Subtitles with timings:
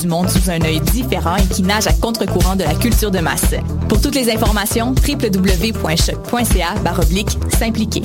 [0.00, 3.18] du monde sous un œil différent et qui nage à contre-courant de la culture de
[3.18, 3.54] masse.
[3.88, 6.74] Pour toutes les informations, www.choc.ca
[7.58, 8.02] s'impliquer.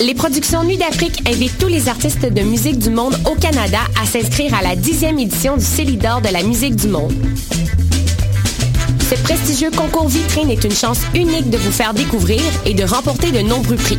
[0.00, 4.06] Les productions Nuit d'Afrique invitent tous les artistes de musique du monde au Canada à
[4.06, 7.12] s'inscrire à la dixième édition du Célidor de la musique du monde.
[9.08, 13.30] Ce prestigieux concours vitrine est une chance unique de vous faire découvrir et de remporter
[13.30, 13.98] de nombreux prix.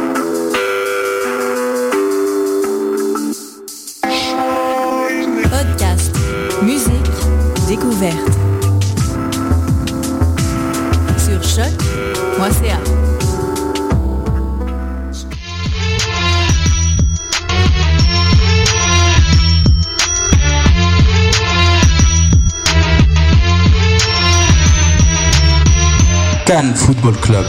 [27.21, 27.45] Club.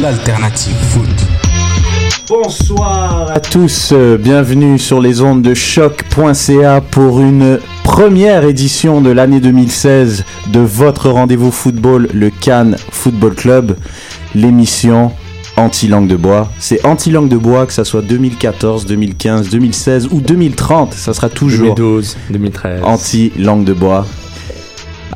[0.00, 1.08] L'alternative foot.
[2.28, 9.10] Bonsoir à tous, euh, bienvenue sur les ondes de choc.ca pour une première édition de
[9.10, 13.76] l'année 2016 de votre rendez-vous football, le Cannes Football Club,
[14.34, 15.10] l'émission
[15.56, 16.50] anti-langue de bois.
[16.58, 21.74] C'est anti-langue de bois, que ça soit 2014, 2015, 2016 ou 2030, ça sera toujours
[21.74, 22.80] 2012, 2013.
[22.84, 24.06] anti-langue de bois.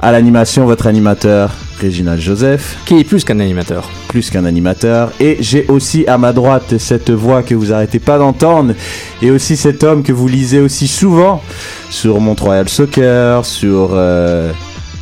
[0.00, 5.12] À l'animation, votre animateur, Réginald Joseph, Qui est plus qu'un animateur plus qu'un animateur.
[5.20, 8.72] Et j'ai aussi à ma droite cette voix que vous arrêtez pas d'entendre,
[9.20, 11.42] et aussi cet homme que vous lisez aussi souvent
[11.90, 14.52] sur Montreal Soccer, sur euh,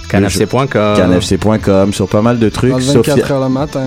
[0.09, 0.67] canfc.com.
[0.69, 2.73] canfc.com, sur pas mal de trucs.
[2.73, 3.83] Dans Sophia- 24 heures le matin.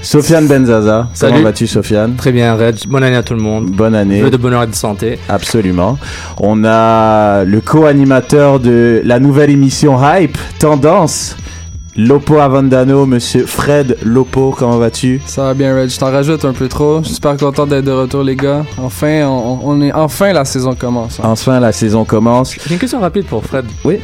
[0.00, 1.42] Sofiane Benzaza, comment Salut.
[1.44, 2.14] vas-tu Sofiane?
[2.16, 2.76] Très bien, Reg.
[2.88, 3.66] Bonne année à tout le monde.
[3.70, 4.20] Bonne année.
[4.22, 5.18] Vœux de bonheur et de santé.
[5.28, 5.98] Absolument.
[6.38, 11.36] On a le co-animateur de la nouvelle émission Hype, Tendance,
[11.94, 15.20] Lopo Avandano, monsieur Fred Lopo, comment vas-tu?
[15.26, 15.90] Ça va bien, Reg.
[15.90, 17.00] Je t'en rajoute un peu trop.
[17.00, 18.64] Je suis super content d'être de retour, les gars.
[18.78, 21.20] Enfin, on, on est enfin la saison commence.
[21.20, 21.24] hein.
[21.24, 22.54] Enfin, la saison commence.
[22.66, 23.66] J'ai une question rapide pour Fred.
[23.84, 23.98] Oui.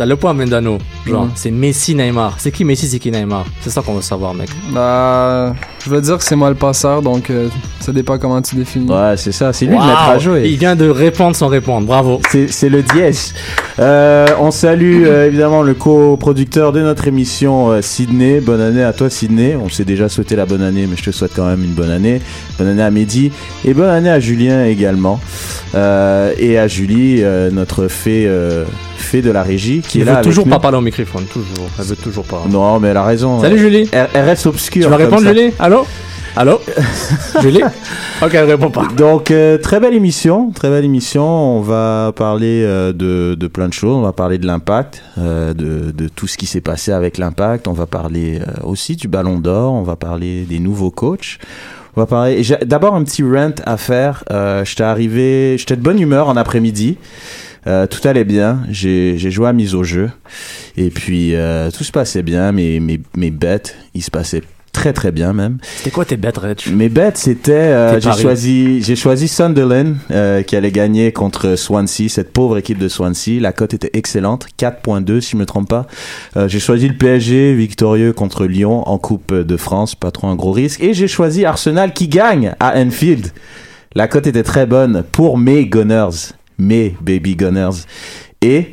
[0.00, 0.78] T'as le point Mendano.
[1.06, 1.30] Genre, Mm.
[1.34, 2.36] c'est Messi Neymar.
[2.38, 3.44] C'est qui Messi, c'est qui Neymar?
[3.60, 4.48] C'est ça qu'on veut savoir, mec.
[4.72, 7.48] Bah, je veux dire que c'est moi le passeur, donc euh,
[7.80, 8.90] ça dépend comment tu définis.
[8.90, 10.44] Ouais, c'est ça, c'est lui le maître à jouer.
[10.48, 11.86] Il vient de répondre sans répondre.
[11.86, 12.18] Bravo.
[12.48, 13.34] C'est le dièse.
[13.78, 18.40] Euh, on salue euh, évidemment le coproducteur de notre émission, euh, Sydney.
[18.40, 19.54] Bonne année à toi, Sydney.
[19.62, 21.90] On s'est déjà souhaité la bonne année, mais je te souhaite quand même une bonne
[21.90, 22.22] année.
[22.58, 23.32] Bonne année à Mehdi.
[23.66, 25.20] Et bonne année à Julien également.
[25.74, 28.26] Euh, et à Julie, euh, notre fée,
[29.20, 30.50] de la régie, qui Il est là veut avec toujours nous.
[30.52, 31.24] pas parler au microphone.
[31.24, 31.68] Toujours.
[31.78, 32.42] Elle veut toujours pas.
[32.48, 33.40] Non, mais elle a raison.
[33.40, 33.88] Salut, Julie.
[33.92, 34.84] Elle, elle reste obscure.
[34.84, 35.34] Tu vas répondre, ça.
[35.34, 35.52] Julie?
[35.58, 35.86] Allô?
[36.36, 36.60] Allô?
[37.42, 37.62] Julie?
[38.22, 38.86] Ok, elle répond pas.
[38.96, 41.24] Donc euh, très belle émission, très belle émission.
[41.24, 43.96] On va parler euh, de, de plein de choses.
[43.96, 47.66] On va parler de l'impact, euh, de, de tout ce qui s'est passé avec l'impact.
[47.66, 49.72] On va parler euh, aussi du Ballon d'Or.
[49.72, 51.38] On va parler des nouveaux coachs.
[51.96, 52.34] On va parler.
[52.34, 54.22] et j'ai D'abord un petit rant à faire.
[54.30, 56.96] Euh, j'étais arrivé, j'étais de bonne humeur en après-midi.
[57.66, 58.60] Euh, tout allait bien.
[58.70, 60.10] J'ai joué à mise au jeu
[60.76, 62.52] et puis euh, tout se passait bien.
[62.52, 65.58] Mes mes mes bêtes, ils se passaient très très bien même.
[65.76, 70.42] C'était quoi tes bêtes, Reg Mes bêtes, c'était euh, j'ai choisi j'ai choisi Sunderland euh,
[70.42, 73.40] qui allait gagner contre Swansea, cette pauvre équipe de Swansea.
[73.40, 75.86] La cote était excellente, 4.2 si je me trompe pas.
[76.36, 80.36] Euh, j'ai choisi le PSG victorieux contre Lyon en Coupe de France, pas trop un
[80.36, 80.82] gros risque.
[80.82, 83.32] Et j'ai choisi Arsenal qui gagne à Anfield.
[83.94, 87.84] La cote était très bonne pour mes Gunners, mes baby Gunners.
[88.42, 88.70] Et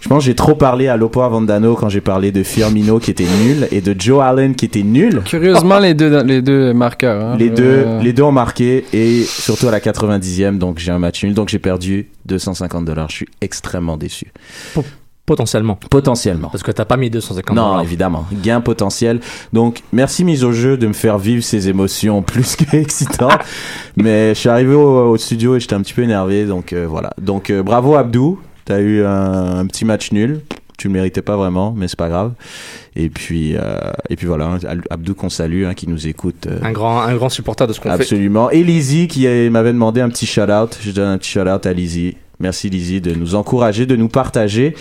[0.00, 3.10] je pense que j'ai trop parlé à Lopo Avandano quand j'ai parlé de Firmino qui
[3.10, 5.22] était nul et de Joe Allen qui était nul.
[5.24, 7.24] Curieusement, les deux, les deux marqueurs.
[7.24, 7.36] hein.
[7.36, 11.00] Les deux, Euh, les deux ont marqué et surtout à la 90e, donc j'ai un
[11.00, 13.08] match nul, donc j'ai perdu 250 dollars.
[13.10, 14.26] Je suis extrêmement déçu.
[15.28, 15.78] Potentiellement.
[15.90, 16.48] Potentiellement.
[16.48, 17.82] Parce que t'as pas mis 250 Non, dollars.
[17.82, 19.20] évidemment, gain potentiel.
[19.52, 23.38] Donc merci mise au jeu de me faire vivre ces émotions plus que excitantes.
[23.96, 26.86] Mais je suis arrivé au, au studio et j'étais un petit peu énervé, donc euh,
[26.88, 27.10] voilà.
[27.20, 30.40] Donc euh, bravo Abdou, t'as eu un, un petit match nul.
[30.78, 32.32] Tu le méritais pas vraiment, mais c'est pas grave.
[32.96, 33.76] Et puis, euh,
[34.08, 34.58] et puis voilà, hein,
[34.90, 36.46] Abdou qu'on salue, hein, qui nous écoute.
[36.62, 37.94] Un grand, un grand supporter de ce qu'on fait.
[38.02, 38.48] Absolument.
[38.50, 40.78] Et Lizzie qui m'avait demandé un petit shout-out.
[40.80, 42.16] Je donne un petit shout-out à Lizzie.
[42.40, 44.74] Merci Lizzie de nous encourager, de nous partager.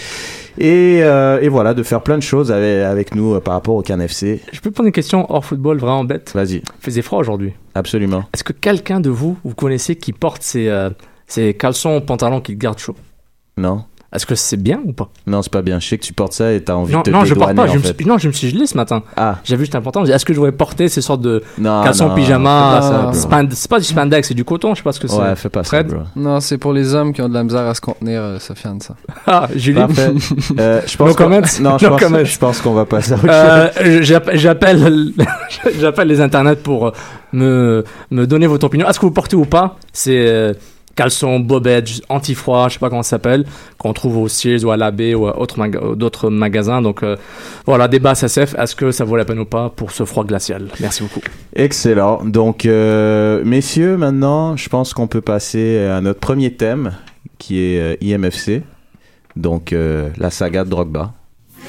[0.59, 3.75] Et, euh, et voilà, de faire plein de choses avec, avec nous euh, par rapport
[3.75, 4.41] au Can FC.
[4.51, 6.31] Je peux poser une question hors football, vraiment bête.
[6.33, 7.53] Vas-y, Il faisait froid aujourd'hui.
[7.75, 8.23] absolument.
[8.33, 10.89] Est-ce que quelqu'un de vous, vous connaissez qui porte ses, euh,
[11.27, 12.95] ses caleçons, pantalons qui le gardent chaud?
[13.57, 13.83] Non
[14.13, 15.09] Est-ce que c'est bien ou pas?
[15.25, 15.81] Non, c'est pas bien.
[15.81, 17.53] Je sais que tu portes ça et t'as envie non, de te non, je porte
[17.55, 17.67] pas.
[17.67, 19.03] Je me suis, non, je me suis gelé ce matin.
[19.17, 20.05] Ah, J'ai vu juste important.
[20.05, 21.83] Est-ce que je devrais porter ces sortes de non,
[22.15, 24.73] pyjama pas euh, C'est pas du spandex, c'est du coton.
[24.73, 25.17] Je sais pas ce que c'est.
[25.17, 25.99] Ouais, fais pas ça, bro.
[26.15, 28.79] Non, c'est pour les hommes qui ont de la misère à se contenir, euh, Sofiane,
[28.79, 28.95] ça.
[29.27, 29.79] Ah, Julie.
[29.79, 30.13] Parfait.
[30.59, 31.41] Euh, je pense No comments.
[31.59, 32.23] Non, je No pense, comments.
[32.23, 33.85] je pense qu'on va passer à autre chose.
[33.85, 34.01] Euh,
[35.79, 36.91] j'appelle, les internets pour euh,
[37.33, 38.87] me, me donner votre opinion.
[38.87, 39.75] Est-ce que vous portez ou pas?
[39.91, 40.53] Ces
[40.97, 43.45] euh, caleçons, bobettes, anti-froid, je sais pas comment ça s'appelle,
[43.77, 46.81] qu'on trouve au Sears ou à l'AB ou à autres maga- d'autres magasins.
[46.81, 47.15] Donc euh,
[47.65, 48.55] voilà, débat SSF.
[48.57, 50.67] Est-ce que ça vaut la peine ou pas pour ce froid glacial?
[50.79, 51.21] Merci beaucoup.
[51.55, 52.21] Excellent.
[52.25, 56.93] Donc, euh, messieurs, maintenant, je pense qu'on peut passer à notre premier thème,
[57.37, 58.61] qui est euh, IMFC.
[59.35, 61.13] Donc, euh, la saga de Drogba.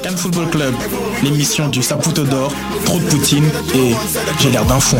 [0.02, 0.74] Cannes Football Club,
[1.24, 2.52] l'émission du Saputo d'or,
[2.84, 3.92] trop de poutine et
[4.40, 4.96] j'ai l'air d'un fond.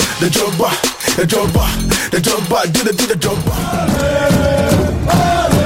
[1.19, 1.67] The Drogba,
[2.13, 5.58] the Drogba, do the do the Drogba.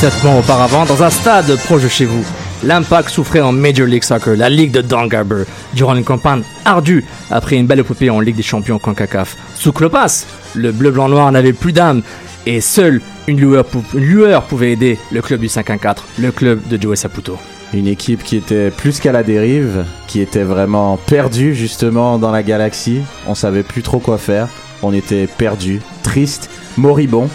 [0.00, 2.24] Sept mois auparavant, dans un stade proche de chez vous,
[2.62, 5.44] l'Impact souffrait en Major League Soccer, la ligue de Don Garber,
[5.74, 9.36] durant une campagne ardue après une belle épopée en Ligue des Champions CONCACAF.
[9.54, 10.24] Sous Clopas,
[10.54, 12.00] le bleu-blanc-noir n'avait plus d'âme
[12.46, 17.36] et seule une lueur, pouvait aider le club du 5-1-4, le club de Joe Saputo.
[17.74, 22.42] Une équipe qui était plus qu'à la dérive, qui était vraiment perdue justement dans la
[22.42, 23.02] galaxie.
[23.26, 24.48] On savait plus trop quoi faire.
[24.82, 26.48] On était perdus, tristes,
[26.78, 27.28] moribonds.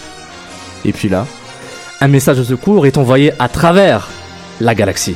[0.84, 1.28] Et puis là,
[2.02, 4.08] Un message de secours est envoyé à travers
[4.60, 5.16] la galaxie.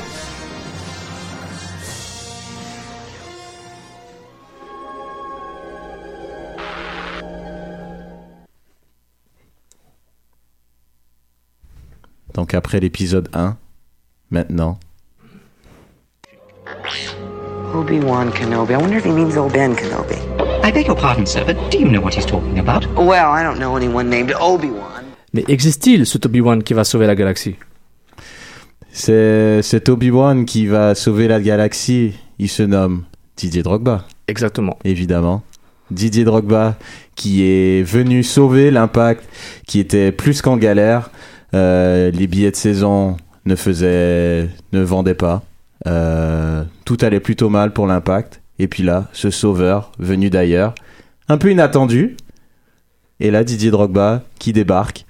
[12.50, 13.58] donc après l'épisode 1,
[14.31, 14.80] maintenant,
[17.76, 18.74] Obi-Wan Kenobi.
[18.74, 20.18] I wonder if he means old Ben Kenobi.
[20.64, 22.88] I beg your pardon, sir, but do you know what he's talking about?
[22.96, 24.99] Well, I don't know anyone named Obi-Wan.
[25.34, 27.56] Mais existe-t-il ce Obi-Wan qui va sauver la galaxie?
[28.92, 32.14] C'est cet Obi-Wan qui va sauver la galaxie.
[32.40, 33.04] Il se nomme
[33.38, 34.06] Didier Drogba.
[34.28, 34.78] Exactement.
[34.84, 35.44] évidemment.
[35.92, 36.78] Didier Drogba
[37.16, 39.28] qui est venu sauver l'impact
[39.68, 41.12] qui était plus qu'en galère.
[41.54, 45.44] Euh, les billets de saison ne faisaient, ne vendaient pas.
[45.88, 48.42] Euh, tout allait plutôt mal pour l'impact.
[48.60, 50.76] Et puis là, ce sauveur venu d'ailleurs,
[51.28, 52.18] un peu inattendu.
[53.20, 55.06] Et là, Didier Drogba qui débarque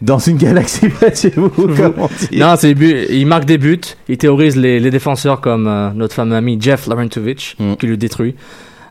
[0.00, 2.38] dans une galaxie près de chez vous, comme on dit.
[2.38, 6.36] Non, c'est il marque des buts, il théorise les, les défenseurs comme euh, notre fameux
[6.36, 7.74] ami Jeff Larentovich, Mm.
[7.76, 8.34] qui le détruit.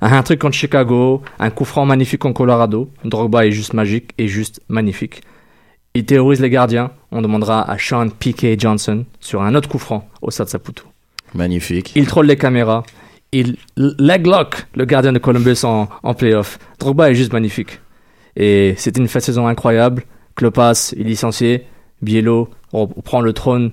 [0.02, 2.90] Un truc contre Chicago, un coup franc magnifique contre Colorado.
[3.04, 5.22] Drogba est juste magique et juste magnifique.
[5.96, 6.92] Il théorise les gardiens.
[7.12, 8.60] On demandera à Sean P.K.
[8.60, 10.84] Johnson sur un autre coup franc au Stade Saputo.
[11.34, 11.94] Magnifique.
[11.96, 12.84] Il troll les caméras.
[13.32, 16.60] Il leglock le gardien de Columbus en, en playoff.
[16.80, 17.80] Drogba est juste magnifique.
[18.36, 20.04] Et c'était une fin de saison incroyable.
[20.38, 21.66] Klopas est licencié.
[22.02, 22.50] Biello
[23.04, 23.72] prend le trône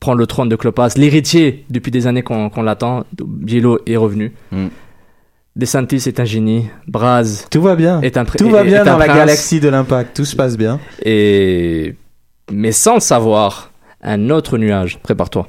[0.00, 0.94] prend le trône de Klopas.
[0.96, 4.32] L'héritier, depuis des années qu'on qu'on l'attend, Biello est revenu.
[4.50, 4.68] Mm.
[5.56, 6.70] DeSantis est un génie.
[6.88, 8.00] Braz Tout va bien.
[8.00, 9.18] est un Tout va bien dans la prince.
[9.18, 10.16] galaxie de l'impact.
[10.16, 10.80] Tout se passe bien.
[11.04, 11.94] Et...
[12.50, 13.70] Mais sans le savoir,
[14.02, 15.46] un autre nuage, prépare-toi,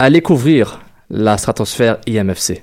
[0.00, 2.62] allait couvrir la stratosphère IMFC.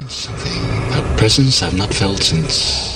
[0.00, 2.95] A presence I've not felt since.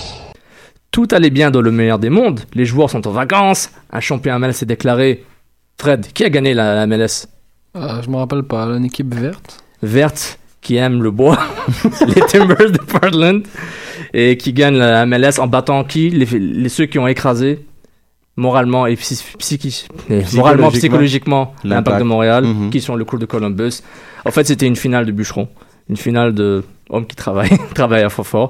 [0.91, 4.39] Tout allait bien dans le meilleur des mondes, les joueurs sont en vacances, un champion
[4.39, 5.25] MLS s'est déclaré.
[5.81, 7.27] Fred, qui a gagné la, la MLS
[7.75, 9.63] Ah, je me rappelle pas, une équipe verte.
[9.83, 11.39] Verte, qui aime le bois,
[12.07, 13.43] les Timbers de Portland,
[14.13, 16.11] et qui gagne la MLS en battant qui?
[16.11, 17.65] Les, les- ceux qui ont écrasé
[18.37, 22.71] moralement et psy- psychi- et moralement, psychologiquement l'impact de Montréal, Mhm.
[22.71, 23.81] qui sont le club de Columbus.
[24.27, 25.49] En fait, c'était une finale de bûcheron,
[25.89, 28.49] une finale de hommes qui travaillent, travaillent à fort fort.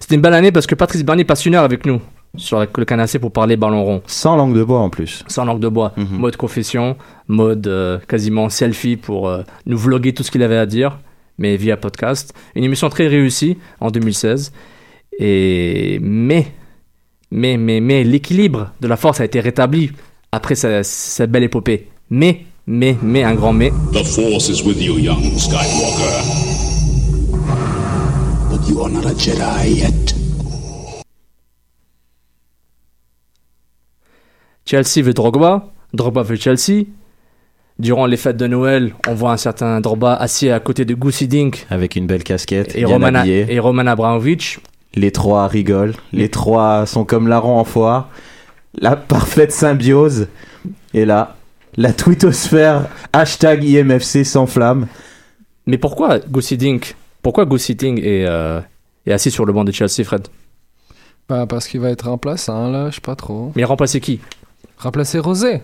[0.00, 2.00] C'était une belle année parce que Patrice Bernier passe une heure avec nous
[2.36, 4.02] sur le canapé pour parler ballon rond.
[4.06, 5.24] Sans langue de bois en plus.
[5.26, 5.92] Sans langue de bois.
[5.96, 6.18] Mhm.
[6.18, 6.96] Mode confession,
[7.28, 10.98] mode euh, quasiment selfie pour euh, nous vloguer tout ce qu'il avait à dire,
[11.38, 12.32] mais via podcast.
[12.54, 14.52] Une émission très réussie en 2016.
[15.18, 16.46] Et mais,
[17.32, 19.90] mais, mais, mais, l'équilibre de la force a été rétabli
[20.32, 21.88] après sa- cette belle épopée.
[22.10, 23.70] Mais, mais, mais, un grand mais.
[23.92, 26.49] The Force is with you, young Skywalker.
[28.92, 30.14] But you are not a Jedi yet.
[34.66, 36.84] Chelsea veut Drogba, Drogba veut Chelsea.
[37.78, 41.26] Durant les fêtes de Noël, on voit un certain Drogba assis à côté de Goosey
[41.26, 43.46] Dink Avec une belle casquette, et bien Roman, habillé.
[43.48, 44.60] et Roman Abramovich.
[44.94, 45.94] Les trois rigolent.
[46.12, 48.10] Les trois sont comme larrons en foire.
[48.78, 50.28] La parfaite symbiose.
[50.94, 51.36] Et là,
[51.76, 54.88] la twittosphère hashtag IMFC s'enflamme.
[55.66, 56.96] Mais pourquoi Goosey Dink?
[57.22, 58.60] Pourquoi Goosey Dink est, euh,
[59.06, 60.28] est assis sur le banc de Chelsea, Fred
[61.28, 63.52] Bah, parce qu'il va être remplaçant, là, je sais pas trop.
[63.56, 64.20] Mais remplacé qui?
[64.78, 65.60] Remplacer Rosé.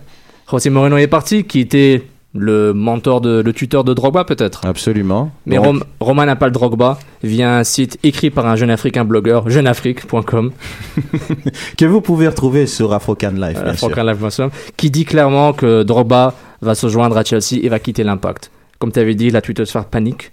[0.49, 2.03] José Moreno est parti, qui était
[2.33, 4.65] le mentor, de, le tuteur de Drogba peut-être.
[4.65, 5.31] Absolument.
[5.45, 9.03] Mais Rom- Roman n'a pas le Drogba via un site écrit par un jeune africain
[9.05, 10.51] blogueur, jeuneafrique.com,
[11.77, 13.89] que vous pouvez retrouver sur Afrocan Life, bien euh, sûr.
[13.89, 18.51] francanlive.com, qui dit clairement que Drogba va se joindre à Chelsea et va quitter l'impact.
[18.79, 20.31] Comme tu avais dit, la twittosphère panique.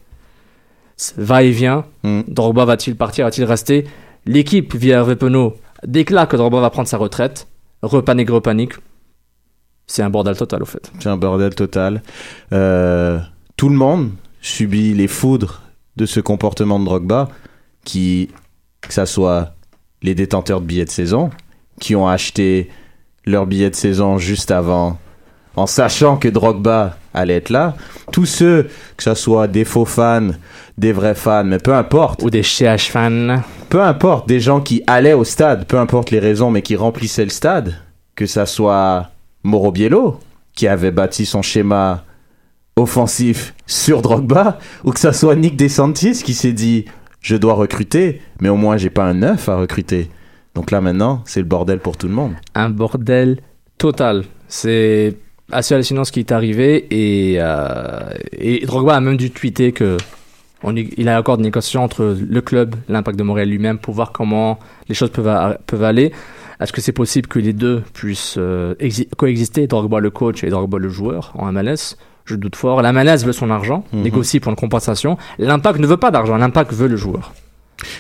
[1.17, 1.85] Va et vient.
[2.03, 2.23] Mm.
[2.29, 3.25] Drogba va-t-il partir?
[3.25, 3.87] Va-t-il rester?
[4.27, 7.47] L'équipe, via Hervé Penaud, déclare que Drogba va prendre sa retraite.
[7.83, 8.73] Repanique, repanique.
[9.87, 10.91] C'est un bordel total, au fait.
[10.99, 12.03] C'est un bordel total.
[12.53, 13.19] Euh,
[13.57, 14.11] tout le monde
[14.41, 15.63] subit les foudres
[15.97, 17.29] de ce comportement de Drogba,
[17.85, 18.31] qui,
[18.81, 19.55] que ça soit
[20.03, 21.31] les détenteurs de billets de saison,
[21.81, 22.71] qui ont acheté
[23.27, 24.99] leurs billets de saison juste avant,
[25.57, 27.77] en sachant que Drogba allait être là.
[28.13, 30.31] Tous ceux, que ça soit des faux fans,
[30.79, 32.23] des vrais fans, mais peu importe.
[32.23, 33.43] Ou des CH fans.
[33.69, 37.25] Peu importe, des gens qui allaient au stade, peu importe les raisons, mais qui remplissaient
[37.25, 37.75] le stade,
[38.15, 39.11] que ça soit
[39.43, 40.19] Moro Biello,
[40.55, 42.05] qui avait bâti son schéma
[42.77, 46.87] offensif sur Drogba, ou que ça soit Nick DeSantis qui s'est dit
[47.21, 50.11] je dois recruter, mais au moins j'ai pas un neuf à recruter.
[50.55, 52.35] Donc là maintenant, c'est le bordel pour tout le monde.
[52.55, 53.39] un bordel
[53.79, 54.25] total.
[54.49, 55.17] C'est
[55.51, 59.97] assez hallucinant ce qui est arrivé et, euh, et Drogba a même dû tweeter que
[60.65, 63.95] on, y- il a encore des négociations entre le club, l'impact de Montréal lui-même pour
[63.95, 66.11] voir comment les choses peuvent, a- peuvent aller.
[66.61, 70.49] Est-ce que c'est possible que les deux puissent euh, exi- coexister, Drogba le coach et
[70.51, 71.97] Drogba le joueur en MLS?
[72.25, 72.81] Je doute fort.
[72.81, 74.03] La MLS veut son argent, Mhm.
[74.03, 75.19] négocie pour une compensation.
[75.39, 77.35] L'impact ne veut pas d'argent, l'impact veut le joueur.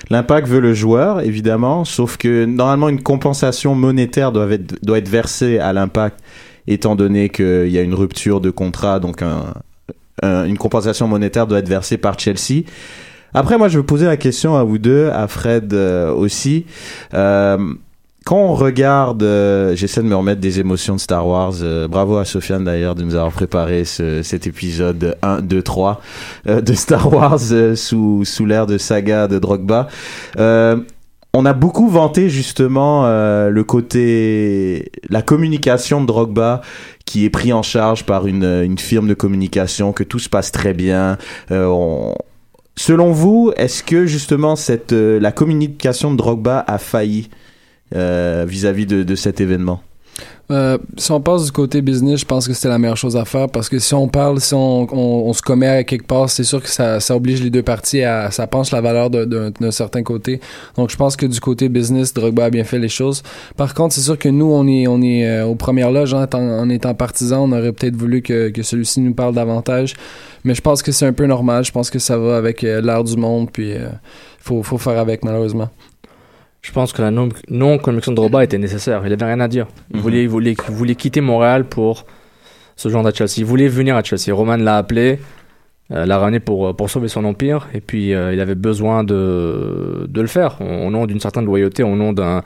[0.08, 5.08] L'impact veut le joueur, évidemment, sauf que normalement une compensation monétaire doit être, doit être
[5.08, 6.20] versée à l'impact,
[6.66, 9.52] étant donné qu'il y a une rupture de contrat, donc un-
[10.22, 12.62] un- une compensation monétaire doit être versée par Chelsea.
[13.34, 16.66] Après, moi, je veux poser la question à vous deux, à Fred euh, aussi.
[17.14, 17.58] Euh,
[18.24, 21.52] quand on regarde, euh, j'essaie de me remettre des émotions de Star Wars.
[21.62, 26.00] euh, bravo à Sofiane d'ailleurs de nous avoir préparé ce- cet épisode 1, 2, 3
[26.46, 29.88] euh, de Star Wars euh, sous, sous l'ère de saga de Drogba.
[30.38, 30.76] Euh,
[31.36, 36.60] on a beaucoup vanté justement euh, le côté, la communication de Drogba
[37.04, 40.52] qui est pris en charge par une, une firme de communication, que tout se passe
[40.52, 41.18] très bien.
[41.50, 42.14] Euh, on-
[42.76, 47.30] Selon vous, est-ce que justement cette, euh, la communication de Drogba a failli
[47.94, 49.80] euh, vis-à-vis de, de cet événement?
[50.50, 53.24] Euh, si on passe du côté business, je pense que c'était la meilleure chose à
[53.24, 56.62] faire parce que si on parle, si on, se commet à quelque part, c'est sûr
[56.62, 60.40] que ça, oblige les deux parties à, ça penche la valeur d'un certain côté.
[60.76, 63.22] Donc je pense que du côté business, Drogba a bien fait les choses.
[63.56, 66.28] Par contre, c'est sûr que nous, on est, on est euh, aux premières loges, hein,
[66.34, 69.94] en, étant partisans, on aurait peut-être voulu que, celui-ci nous parle davantage.
[70.44, 71.64] Mais je pense que c'est un peu normal.
[71.64, 73.72] Je pense que ça va avec euh, l'art du monde, puis
[74.40, 75.70] faut, faut faire avec malheureusement.
[76.64, 79.02] Je pense que la non- non-connexion de Drogba était nécessaire.
[79.06, 79.66] Il avait rien à dire.
[79.90, 80.02] Il, Mhm.
[80.02, 82.06] voulait, il, voulait, il voulait quitter Montréal pour
[82.74, 83.34] se joindre à Chelsea.
[83.38, 84.32] Il voulait venir à Chelsea.
[84.34, 85.18] Roman l'a appelé,
[85.92, 87.68] euh, l'a ramené pour, pour sauver son empire.
[87.74, 91.82] Et puis, euh, il avait besoin de, de le faire au, nom d'une certaine loyauté,
[91.82, 92.42] au nom d'un,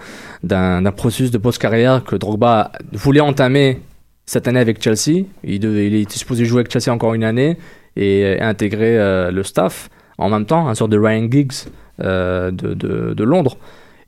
[0.97, 3.79] processus de post-carrière que Drogba voulait entamer
[4.27, 5.27] cette année avec Chelsea.
[5.45, 7.57] Il, devait, il était supposé jouer avec Chelsea encore une année
[7.95, 11.69] et, euh, intégrer euh, le staff en même temps, un sort de Ryan Giggs
[12.01, 13.57] euh, de, de, de Londres.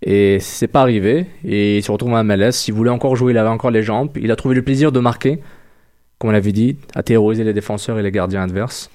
[0.02, 1.26] Et c'est pas arrivé.
[1.44, 2.68] Et il se retrouve à MLS.
[2.68, 4.10] Il voulait encore jouer, il avait encore les jambes.
[4.16, 5.40] Il a trouvé le plaisir de marquer,
[6.18, 8.90] comme on l'avait dit, à terroriser les défenseurs et les gardiens adverses,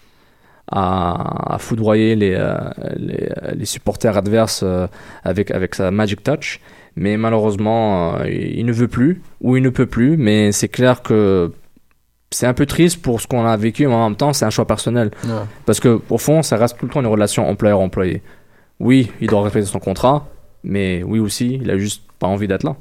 [0.72, 2.58] à, à foudroyer les, euh,
[2.96, 4.88] les, euh, les supporters adverses euh,
[5.24, 6.60] avec, avec sa magic touch.
[6.96, 10.18] Mais malheureusement, euh, il ne veut plus, ou il ne peut plus.
[10.18, 11.52] Mais c'est clair que
[12.32, 14.50] c'est un peu triste pour ce qu'on a vécu, mais en même temps, c'est un
[14.50, 15.12] choix personnel.
[15.24, 15.32] Ouais.
[15.66, 18.22] Parce que, au fond, ça reste tout le temps une relation employeur-employé.
[18.80, 20.28] Oui, il doit respecter son contrat,
[20.66, 22.76] mais oui aussi, il a juste pas envie d'être là.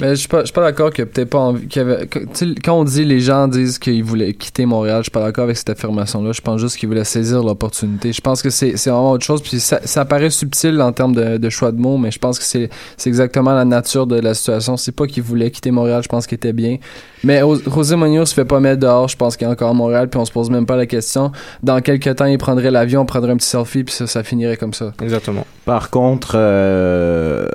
[0.00, 1.66] Mais je suis pas, je suis pas d'accord que peut-être pas envie.
[1.78, 2.20] avait- que-
[2.62, 5.56] quand on dit les gens disent qu'ils voulaient quitter Montréal, je suis pas d'accord avec
[5.56, 6.32] cette affirmation-là.
[6.32, 8.12] Je pense juste qu'ils voulaient saisir l'opportunité.
[8.12, 9.42] Je pense que c'est c'est vraiment autre chose.
[9.42, 12.38] Puis ça, ça paraît subtil en termes de, de choix de mots, mais je pense
[12.38, 14.76] que c'est c'est exactement la nature de la situation.
[14.76, 16.76] C'est pas qu'ils voulaient quitter Montréal, je pense qu'il était bien.
[17.24, 17.40] Mais
[17.74, 19.08] José Mourinho se fait pas mettre dehors.
[19.08, 21.32] Je pense qu'il est encore à Montréal, puis on se pose même pas la question.
[21.62, 24.56] Dans quelques temps, il prendrait l'avion, on prendrait un petit selfie, puis ça, ça finirait
[24.56, 24.92] comme ça.
[25.02, 25.46] Exactement.
[25.66, 27.46] Par contre, euh,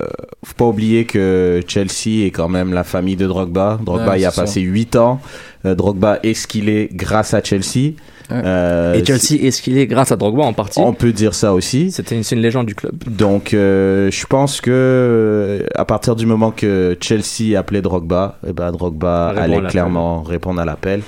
[0.43, 3.79] faut pas oublier que que Chelsea est quand même la famille de Drogba.
[3.83, 5.21] Drogba Ouais, y a passé 8 ans.
[5.65, 7.93] Euh, Drogba est ce qu'il est grâce à Chelsea.
[8.31, 10.79] Euh, Et Chelsea est ce qu'il est grâce à Drogba en partie.
[10.79, 11.91] On peut dire ça aussi.
[11.91, 12.95] C'était une, légende du club.
[13.07, 18.53] Donc, euh, je pense que euh, à partir du moment que Chelsea appelait Drogba, eh
[18.53, 21.01] ben Drogba Répond allait clairement répondre à l'appel.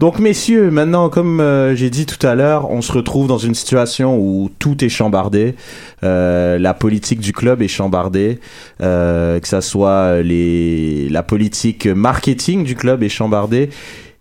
[0.00, 3.54] Donc, messieurs, maintenant, comme euh, j'ai dit tout à l'heure, on se retrouve dans une
[3.54, 5.54] situation où tout est chambardé.
[6.02, 8.40] La politique du club est chambardée,
[8.80, 13.70] que ça soit les la politique marketing du club est chambardée.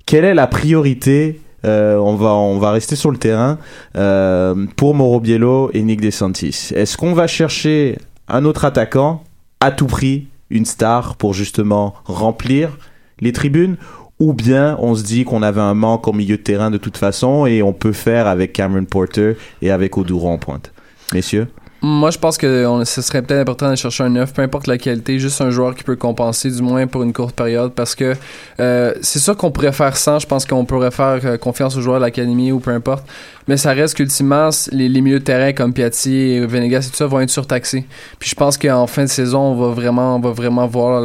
[0.05, 3.57] Quelle est la priorité euh, on va on va rester sur le terrain
[3.95, 6.71] euh, pour Mauro Biello et Nick DeSantis.
[6.75, 9.23] Est-ce qu'on va chercher un autre attaquant
[9.59, 12.77] à tout prix, une star pour justement remplir
[13.19, 13.77] les tribunes?
[14.19, 16.97] Ou bien on se dit qu'on avait un manque au milieu de terrain de toute
[16.97, 20.71] façon et on peut faire avec Cameron Porter et avec Oduro en pointe?
[21.11, 21.47] Messieurs?
[21.83, 24.77] Moi, je pense que ce serait peut-être important de chercher un neuf, peu importe la
[24.77, 28.13] qualité, juste un joueur qui peut compenser, du moins pour une courte période, parce que
[28.59, 30.19] euh, c'est sûr qu'on pourrait faire sans.
[30.19, 33.03] Je pense qu'on pourrait faire euh, confiance aux joueurs de l'académie ou peu importe.
[33.47, 36.95] Mais ça reste qu'ultimement, les, les milieux de terrain comme Piatti et Venegas et tout
[36.97, 37.85] ça vont être surtaxés.
[38.19, 41.03] Puis je pense qu'en fin de saison, on va vraiment, on va vraiment voir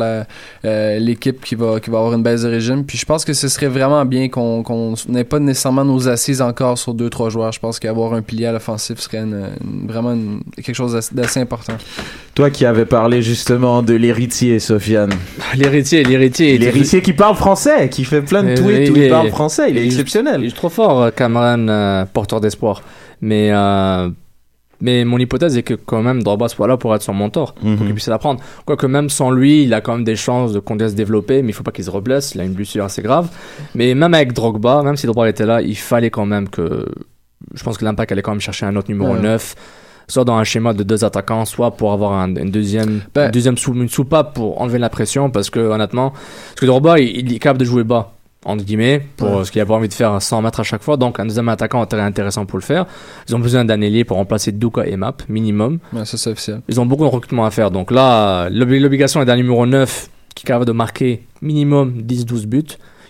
[0.64, 2.84] euh, l'équipe qui va, qui va avoir une baisse de régime.
[2.84, 6.42] Puis je pense que ce serait vraiment bien qu'on qu'on n'ait pas nécessairement nos assises
[6.42, 7.52] encore sur deux, trois joueurs.
[7.52, 11.40] Je pense qu'avoir un pilier à l'offensif serait une- une- vraiment une- quelque chose d'assez-
[11.40, 11.74] important.
[12.34, 15.10] Toi qui avais parlé justement de l'héritier, Sofiane.
[15.54, 16.58] L'héritier, l'héritier.
[16.58, 19.82] L'héritier qui parle français, qui fait plein de tweets où il parle français, il est
[19.82, 20.40] il- exceptionnel.
[20.42, 22.82] Il est trop fort, euh, Cameron, euh, porteur d'espoir.
[23.20, 24.10] Mais, euh,
[24.80, 27.76] mais mon hypothèse est que quand même Drogba soit là pour être son mentor, Mhm.
[27.76, 28.40] pour qu'il puisse l'apprendre.
[28.66, 31.40] Quoique même sans lui, il a quand même des chances de continuer à se développer,
[31.42, 32.34] mais il faut pas qu'il se reblesse.
[32.34, 33.28] Il a une blessure assez grave.
[33.74, 36.84] Mais même avec Drogba, même si Drogba était là, il fallait quand même que.
[37.54, 39.20] Je pense que l'impact allait quand même chercher un autre numéro Ouais.
[39.20, 39.54] 9
[40.08, 43.30] soit dans un schéma de deux attaquants, soit pour avoir un- une deuxième, Ben- une
[43.32, 47.08] deuxième sous, une soupape pour enlever la pression, parce que honnêtement, parce que Drogba, il,
[47.26, 48.12] il est capable de jouer bas,
[48.44, 49.44] entre guillemets, pour Ouais.
[49.44, 51.48] ce qu'il a pas envie de faire 100 mètres à chaque fois, donc un deuxième
[51.48, 52.86] attaquant est très intéressant pour le faire.
[53.28, 55.78] Ils ont besoin d'un ailier pour remplacer Duka et Map, minimum.
[55.92, 56.60] Ouais, ça, c'est officiel.
[56.68, 60.08] Ils ont beaucoup de recrutement à faire, donc là, l'obli- l'obligation est d'un numéro 9
[60.34, 62.62] qui est capable de marquer minimum 10-12 buts.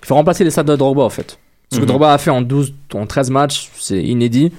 [0.03, 1.39] Il faut remplacer les stats de Drogba, en fait.
[1.73, 1.89] Ce que Mhm.
[1.89, 4.53] Drogba a fait en 12, en 13 matchs, c'est inédit.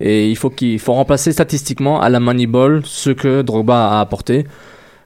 [0.00, 4.46] Et il faut qu'il faut remplacer statistiquement à la Moneyball ce que Drogba a apporté.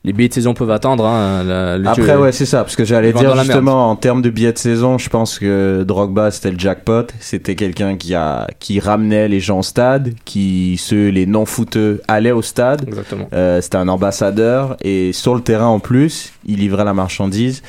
[0.02, 1.04] Les billets de saison peuvent attendre.
[1.04, 4.22] Hein, la- le Après, jeu- ouais, c'est ça, parce que j'allais dire justement en termes
[4.22, 7.02] de billets de saison, je pense que Drogba c'était le jackpot.
[7.20, 12.00] C'était quelqu'un qui a qui ramenait les gens au stade, qui ceux les non footeux
[12.08, 12.84] allaient au stade.
[12.88, 13.28] Exactement.
[13.34, 17.62] Euh, c'était un ambassadeur et sur le terrain en plus, il livrait la marchandise.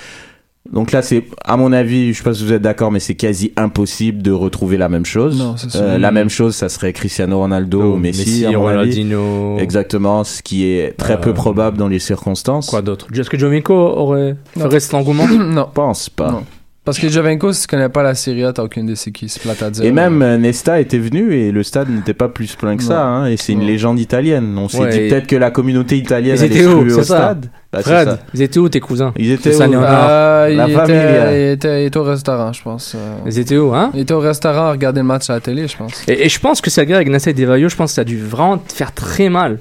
[0.71, 3.15] Donc là, c'est, à mon avis, je sais pas si vous êtes d'accord, mais c'est
[3.15, 5.37] quasi impossible de retrouver la même chose.
[5.37, 5.81] Non, c'est sûr.
[5.81, 8.77] Euh, la même chose, ça serait Cristiano Ronaldo ou Messi, Messi, à mon avis.
[8.77, 9.57] Ronaldinho.
[9.57, 12.69] Exactement, ce qui est très peu Euh, probable dans les circonstances.
[12.69, 13.07] Quoi d'autre?
[13.13, 14.65] Est-ce que Jovinko aurait Non.
[14.65, 15.65] ferait cet engouement non.
[15.69, 16.31] Je pense pas.
[16.31, 16.43] Non.
[16.83, 19.29] Parce que Jovenko, si tu connais pas la Serie A, t'as aucune idée c'est qui.
[19.29, 19.85] C'est plate à dire.
[19.85, 23.03] Et même euh, Nesta était venu et le stade n'était pas plus plein que ça.
[23.05, 24.57] Hein, et c'est une légende italienne.
[24.57, 26.83] On s'est Ouais, dit et- peut-être que la communauté italienne Ils allait étaient se où
[26.83, 27.03] au ça.
[27.03, 27.45] stade.
[27.71, 28.19] Bah, Fred, ça.
[28.33, 29.65] ils étaient où tes cousins Ils étaient où ça.
[29.65, 31.37] Euh, il, La était, Familia.
[31.37, 32.95] il, était, il était au restaurant, je pense.
[32.95, 33.15] euh.
[33.27, 35.67] Ils étaient où, hein Il était au restaurant à regarder le match à la télé,
[35.67, 36.03] je pense.
[36.07, 38.05] Et, et je pense que cette guerre avec Nasser Devayo, je pense que ça a
[38.05, 39.59] dû vraiment faire très mal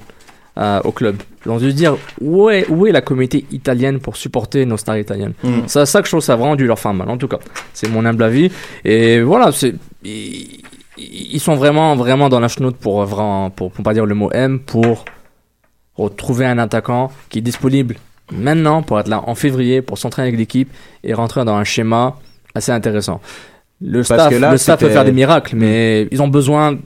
[0.61, 1.17] euh, au club.
[1.47, 4.99] Ont dû se dire où est, où est la communauté italienne pour supporter nos stars
[4.99, 5.33] italiennes.
[5.43, 5.61] Mm.
[5.67, 7.39] C'est ça que je trouve ça a vraiment dû leur faire mal, en tout cas.
[7.73, 8.51] C'est mon humble avis.
[8.85, 9.75] Et voilà, c'est.
[10.05, 14.31] Ils, sont vraiment, vraiment dans la chenoute pour, vraiment, pour, pour pas dire le mot
[14.33, 15.07] M, pour
[15.97, 17.97] retrouver un attaquant qui est disponible
[18.33, 20.71] maintenant pour être là en février, pour s'entraîner avec l'équipe
[21.05, 22.17] et rentrer dans un schéma
[22.55, 23.21] assez intéressant.
[23.81, 26.79] Le Parce staff, là, le staff peut faire des miracles, mais ils ont besoin.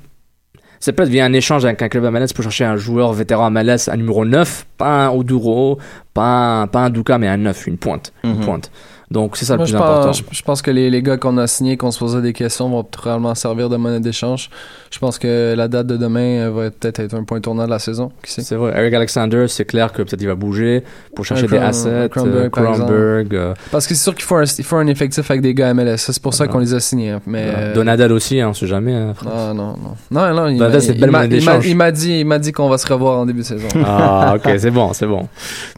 [0.85, 3.47] C'est peut-être via un échange avec un club à MLS pour chercher un joueur vétéran
[3.47, 5.79] à MLS, un numéro 9, pas un Oduro,
[6.12, 8.12] pas un, pas un Duka, mais un 9, une pointe.
[8.23, 8.44] Une Mhm.
[8.44, 8.70] pointe.
[9.14, 10.07] Donc c'est ça Moi, le je, plus important.
[10.09, 12.33] pense, je, je pense que les, les gars qu'on a signés, qu'on se posait des
[12.33, 14.50] questions, vont probablement servir de monnaie d'échange.
[14.90, 17.64] Je pense que la date de demain euh, va être- peut-être être un point tournant
[17.64, 18.11] de la saison.
[18.22, 18.42] Qui sait?
[18.42, 18.72] C'est vrai.
[18.77, 20.83] Eric Alexander, c'est clair que peut-être il va bouger
[21.16, 21.88] pour chercher des assets.
[22.05, 22.92] un Kronberg, euh, par exemple.
[22.92, 25.55] Kronberg, euh, Parce que c'est sûr qu'il faut un, il faut un effectif avec des
[25.55, 25.96] gars MLS.
[25.98, 27.11] C'est pour ça qu'on les a signés.
[27.11, 27.20] hein.
[27.27, 28.94] Mais, euh, Donadel aussi, hein, on sait jamais.
[28.94, 29.14] hein.
[29.27, 29.94] Ah non, non.
[30.11, 31.66] Non, non, il Donadel, m'a- c'est il belle m'a- monnaie il m'a- d'échange.
[31.68, 33.68] il m'a dit, il m'a dit qu'on va se revoir en début de saison.
[33.85, 35.29] Ah, ok, c'est bon, c'est bon.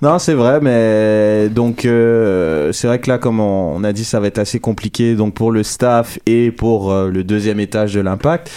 [0.02, 4.20] Non, c'est vrai, mais donc euh, c'est vrai que là, comme on, a dit, ça
[4.20, 8.00] va être assez compliqué donc pour le staff et pour euh, le deuxième étage de
[8.00, 8.52] l'impact.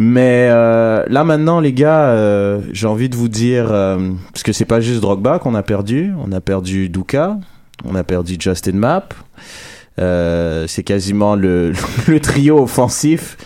[0.00, 3.68] Mais euh, là maintenant, les gars, euh, j'ai envie de vous dire
[4.32, 7.38] parce que c'est pas juste Drogba qu'on a perdu, on a perdu Duka,
[7.84, 9.14] on a perdu Justin Mapp.
[9.96, 11.72] C'est quasiment le
[12.20, 13.36] trio offensif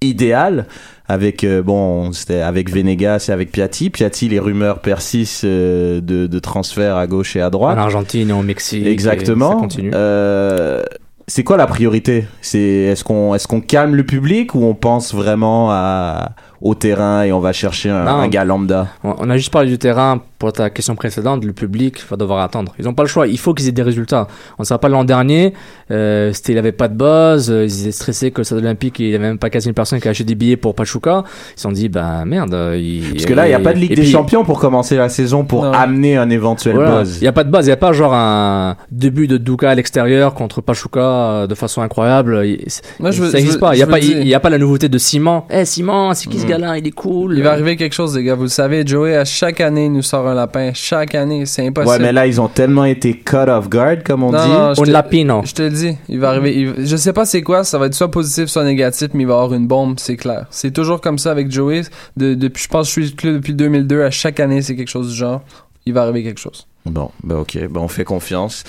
[0.00, 0.64] idéal
[1.12, 3.90] avec euh, bon, c'était avec Venegas et avec Piatti.
[3.90, 7.76] Piatti, les rumeurs persistent euh, de, de transfert à gauche et à droite.
[7.76, 8.86] En Argentine et au Mexique.
[8.86, 9.50] et Exactement.
[9.50, 9.90] ça continue.
[9.94, 10.82] Euh,
[11.28, 12.24] c'est quoi la priorité?
[12.40, 16.30] C'est est-ce qu'on est-ce qu'on calme le public ou on pense vraiment à
[16.62, 18.10] au terrain et on va chercher un, Non.
[18.12, 21.44] un gars lambda On a juste parlé du terrain pour ta question précédente.
[21.44, 22.72] Le public va devoir attendre.
[22.78, 23.26] Ils n'ont pas le choix.
[23.26, 24.26] Il faut qu'ils aient des résultats.
[24.58, 25.54] On ne sait pas l'an dernier.
[25.90, 27.50] Euh, il avait pas de buzz.
[27.50, 29.74] euh, Ils étaient stressés que le stade olympique, il n'y avait même pas quasi une
[29.74, 31.24] personne qui a acheté des billets pour Pachuca.
[31.26, 32.56] Ils se sont dit, bah merde.
[32.76, 34.96] il- Parce que là, il n'y a pas de Ligue des puis- Champions pour commencer
[34.96, 35.72] la saison pour Non.
[35.72, 36.98] amener un éventuel Voilà.
[37.00, 37.18] buzz.
[37.18, 39.70] Il n'y a pas de base, il n'y a pas genre un début de Duca
[39.70, 42.42] à l'extérieur contre Pachuca euh, de façon incroyable.
[42.44, 42.66] Il-
[43.00, 43.74] Moi, je veux- ça n'existe pas.
[43.74, 45.42] Il n'y a, pas- y a pas la nouveauté de Simon.
[45.50, 46.46] Eh Simon, c'est qui ce
[46.76, 47.36] Il est cool.
[47.36, 48.34] Il va arriver quelque chose, les gars.
[48.34, 50.70] Vous le savez, Joey, à chaque année, il nous sort un lapin.
[50.74, 51.90] Chaque année, c'est impossible.
[51.90, 54.48] Ouais, mais là, ils ont tellement été cut off guard, comme on Non, dit.
[54.50, 55.42] non, je Un te- lapino.
[55.44, 56.54] Je te le dis, il va arriver.
[56.56, 59.26] il- je sais pas c'est quoi, ça va être soit positif, soit négatif, mais il
[59.26, 60.46] va y avoir une bombe, c'est clair.
[60.50, 61.82] C'est toujours comme ça avec Joey.
[62.16, 64.02] De, depuis, je pense que je suis le club depuis 2002.
[64.02, 65.42] À chaque année, c'est quelque chose du genre.
[65.86, 66.66] Il va arriver quelque chose.
[66.86, 68.64] Bon, bah ok, bah on fait confiance.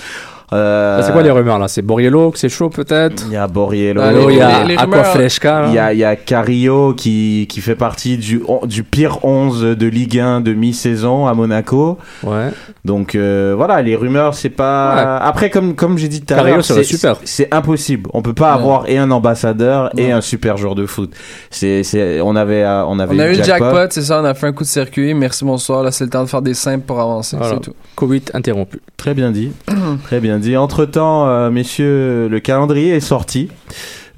[0.53, 1.67] Euh, Ah, C'est quoi les rumeurs là?
[1.67, 3.23] C'est Borriello, que c'est chaud peut-être?
[3.27, 4.01] Il y a Borriello.
[4.01, 5.61] Allô, il y a les- les Aqua rumeurs- Fresca.
[5.61, 5.67] là.
[5.69, 9.61] Il y a, il y a Carillo qui, qui fait partie du, du pire 11
[9.61, 11.97] de Ligue 1 de mi-saison à Monaco.
[12.23, 12.49] Ouais.
[12.85, 15.17] Donc euh, voilà, les rumeurs, c'est pas.
[15.17, 17.15] Après, comme, comme j'ai dit tout à l'heure, c'est super.
[17.23, 18.09] c'est impossible.
[18.13, 18.59] On peut pas Ouais.
[18.59, 21.11] avoir et un ambassadeur et un super joueur de foot.
[21.49, 24.25] C'est, c'est, on avait, euh, on avait On a eu le jackpot, c'est ça, on
[24.25, 25.13] a fait un coup de circuit.
[25.13, 25.81] Merci, bonsoir.
[25.83, 27.37] Là, c'est le temps de faire des simples pour avancer.
[27.37, 27.53] Voilà.
[27.55, 27.73] C'est tout.
[27.95, 28.79] Covid interrompu.
[28.97, 29.51] Très bien dit.
[30.03, 30.42] Très bien dit.
[30.57, 33.49] Entre temps, messieurs, le calendrier est sorti.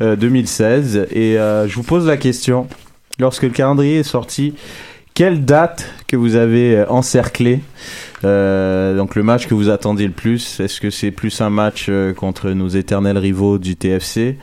[0.01, 2.67] euh, 2016 et euh, je vous pose la question.
[3.19, 4.55] Lorsque le calendrier est sorti
[5.13, 7.61] quelle date que vous avez euh, encerclé
[8.25, 10.59] euh, donc le match que vous attendiez le plus?
[10.59, 14.38] Est-ce que c'est plus un match euh, contre nos éternels rivaux du TFC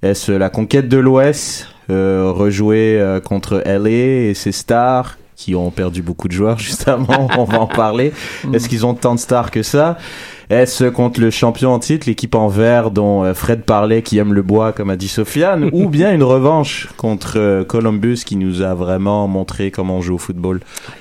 [0.00, 6.02] est-ce la conquête de l'Ouest euh, euh, contre LA et ses stars qui ont perdu
[6.02, 8.12] beaucoup de joueurs juste avant on va en parler.
[8.52, 9.98] Est-ce qu'ils ont tant de stars que ça?
[10.50, 14.32] Est-ce contre le champion en titre, l'équipe en vert dont euh, Fred parlait, qui aime
[14.32, 18.62] le bois, comme a dit Sofiane, ou bien une revanche contre euh, Columbus qui nous
[18.62, 20.60] a vraiment montré comment on joue au football?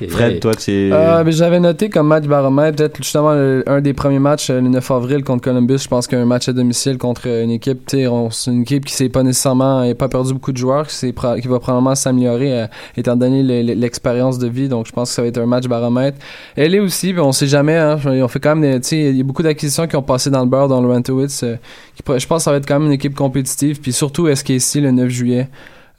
[0.09, 0.91] Fred, toi, c'est...
[0.91, 4.69] Euh, J'avais noté comme match baromètre, peut-être justement le- un des premiers matchs, euh, le
[4.69, 5.77] 9 avril contre Columbus.
[5.83, 8.85] Je pense qu'un match à domicile contre une équipe, tu sais, on- c'est une équipe
[8.85, 12.67] qui s'est pas nécessairement, n'a pas perdu beaucoup de joueurs, qui, va probablement s'améliorer euh,
[12.97, 14.67] étant donné le- le- l'expérience de vie.
[14.67, 16.17] Donc je pense que ça va être un match baromètre.
[16.55, 19.21] Elle est aussi, on sait jamais, hein, on fait quand même, tu sais, il y
[19.21, 21.43] a beaucoup d'acquisitions qui ont passé dans le beurre dans le Rentowitz.
[21.43, 21.55] euh,
[21.95, 23.79] qui je pense que ça va être quand même une équipe compétitive.
[23.79, 25.49] Puis surtout SKC le 9 juillet.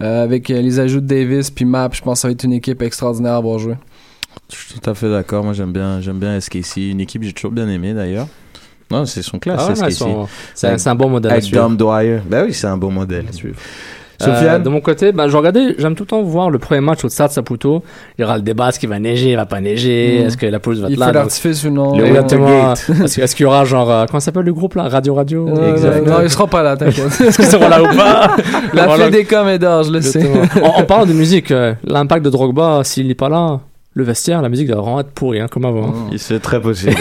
[0.00, 2.44] euh, avec euh, les ajouts de Davis puis Map, je pense que ça va être
[2.44, 3.74] une équipe extraordinaire à voir jouer.
[4.50, 5.42] Je suis tout à fait d'accord.
[5.42, 6.90] Moi, j'aime bien, j'aime bien SKC.
[6.90, 8.28] Une équipe que j'ai toujours bien aimé d'ailleurs.
[8.90, 10.04] Non, c'est son classe, Ah SKC.
[10.54, 11.62] c'est un- c'est un bon modèle à Avec suivre.
[11.62, 12.20] Dom Dwyer.
[12.26, 13.26] Ben oui, c'est un bon modèle.
[14.20, 17.04] Sofiane de mon côté, bah, je regardais, j'aime tout le temps voir le premier match
[17.04, 17.82] au Stade Saputo.
[18.18, 20.26] Il y aura le débat est-ce qu'il va neiger, il va pas neiger, Mm.
[20.26, 21.12] est-ce que la pelouse va Il être fait là.
[21.12, 21.94] l'artifice ou non.
[21.94, 22.72] Exactement.
[23.04, 24.88] Est-ce qu'il y aura genre, euh, comment s'appelle le groupe là?
[24.88, 25.48] Radio Radio?
[25.48, 26.16] Euh, Exactement.
[26.18, 27.06] Non, ils seront pas là, t'inquiète.
[27.20, 28.36] Est-ce qu'ils seront là ou pas?
[28.74, 29.04] La Voilà.
[29.06, 30.28] fée des coms est d'or, je le sais.
[30.62, 33.60] En, en parlant de musique, euh, l'impact de Drogba, s'il n'est pas là,
[33.94, 35.92] le vestiaire, la musique doit vraiment être pourrie, hein, comme avant.
[36.16, 36.94] C'est très possible.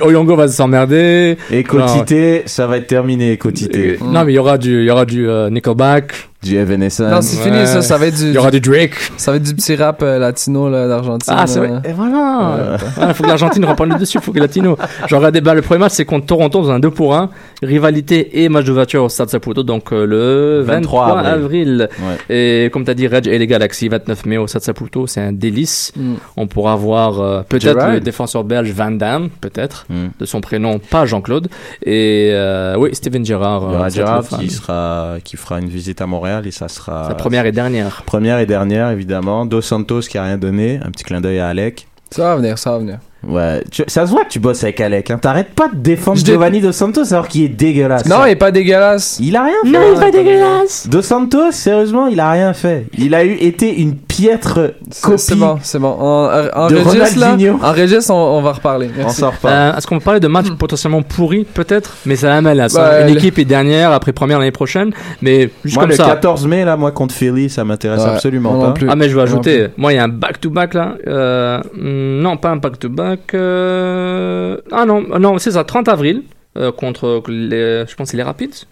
[0.00, 1.36] Oyongo va s'emmerder.
[1.50, 3.98] Et Cotité, ça va être terminé, Cotité.
[4.02, 6.30] Non, mais il y aura du, il y aura du euh, Nickelback.
[6.42, 7.10] Du Evanescence.
[7.10, 7.82] Non, c'est fini, ça.
[7.82, 8.28] Ça va être du.
[8.28, 8.94] Il y aura du Drake.
[9.16, 11.34] Ça va être du petit rap euh, latino là, d'Argentine.
[11.36, 11.70] Ah, c'est vrai.
[11.84, 12.76] Et voilà.
[13.08, 14.76] Il faut que l'Argentine reprenne le dessus, il faut que Latino.
[15.10, 17.30] Regardé bah, le premier match, c'est contre Toronto dans un 2 pour 1.
[17.62, 21.88] Rivalité et match d'ouverture au Stade Saputo, donc euh, le 23, 23 avril.
[21.88, 21.88] avril.
[22.28, 25.20] Et comme tu as dit, Reg et les Galaxies, 29 mai au Stade Saputo, c'est
[25.20, 25.92] un délice.
[25.96, 26.14] Mm.
[26.36, 30.08] On pourra voir euh, peut-être le défenseur belge Van Damme, peut-être, Mm.
[30.18, 31.48] de son prénom, pas Jean-Claude.
[31.84, 33.62] Et euh, oui, Steven Gerrard.
[33.62, 36.50] Il y aura euh, c'est Gerrard qui, sera, qui fera une visite à Montréal et
[36.50, 37.08] ça sera.
[37.08, 38.02] Sa première et dernière.
[38.06, 39.46] Première et dernière, évidemment.
[39.46, 40.80] Dos Santos qui a rien donné.
[40.82, 41.88] Un petit clin d'œil à Alec.
[42.10, 42.98] Ça va venir, ça va venir.
[43.26, 45.10] Ouais, tu- ça se voit que tu bosses avec Alec.
[45.10, 45.18] Hein.
[45.20, 48.06] T'arrêtes pas de défendre Je dé- Giovanni Dos Santos alors qu'il est dégueulasse.
[48.06, 49.18] Non, il est pas dégueulasse.
[49.20, 49.70] Il a rien fait.
[49.70, 50.88] Non, il est pas dégueulasse.
[50.88, 52.86] Dos Santos, sérieusement, il a rien fait.
[52.98, 55.18] Il a eu été une piètre C'est copie.
[55.18, 55.96] c'est bon, c'est bon.
[56.00, 57.34] On, en de registre, là.
[57.34, 58.90] En on, on va reparler.
[59.04, 59.54] On s'en reparle.
[59.54, 61.96] Euh, Est-ce qu'on peut parler de matchs potentiellement pourris, peut-être?
[62.06, 62.80] Mais ça amène à ça.
[62.82, 64.90] Bah, Une équipe est dernière, après première l'année prochaine.
[65.20, 66.04] Mais juste Moi, comme le ça.
[66.06, 68.66] 14 mai, là, moi, contre Philly, ça m'intéresse Ouais, absolument pas.
[68.66, 68.88] non plus.
[68.90, 72.20] Ah mais je vais non ajouter, moi il y a un back-to-back là, euh, hmm,
[72.22, 76.22] non pas un back-to-back, euh, ah non, non c'est ça, 30 avril,
[76.56, 78.66] euh, contre les, je pense que c'est les Rapids.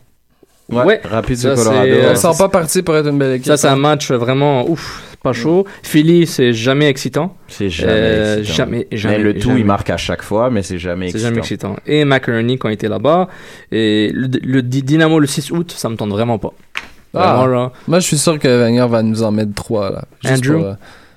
[0.71, 1.83] Ouais, Rapids Ça, de Colorado.
[1.85, 3.47] c'est, euh, sont pas partis pour être une belle équipe.
[3.47, 5.67] Ça c'est un match vraiment ouf, pas chaud.
[5.83, 8.57] Philly c'est jamais excitant, C'est jamais Euh, excitant.
[8.57, 9.61] jamais, jamais, Mais le tout, jamais.
[9.61, 11.29] il marque à chaque fois, mais c'est jamais c'est excitant.
[11.29, 11.77] jamais excitant.
[11.87, 13.27] Et McInerney quand il était là-bas,
[13.73, 16.53] et le, le Dynamo le 6 août, ça me tente vraiment pas.
[17.15, 17.35] Ah.
[17.35, 17.73] Vraiment, là.
[17.89, 20.05] Moi, je suis sûr que Wenger va nous en mettre trois, là.
[20.23, 20.59] Juste Andrew?
[20.59, 20.75] pour, euh,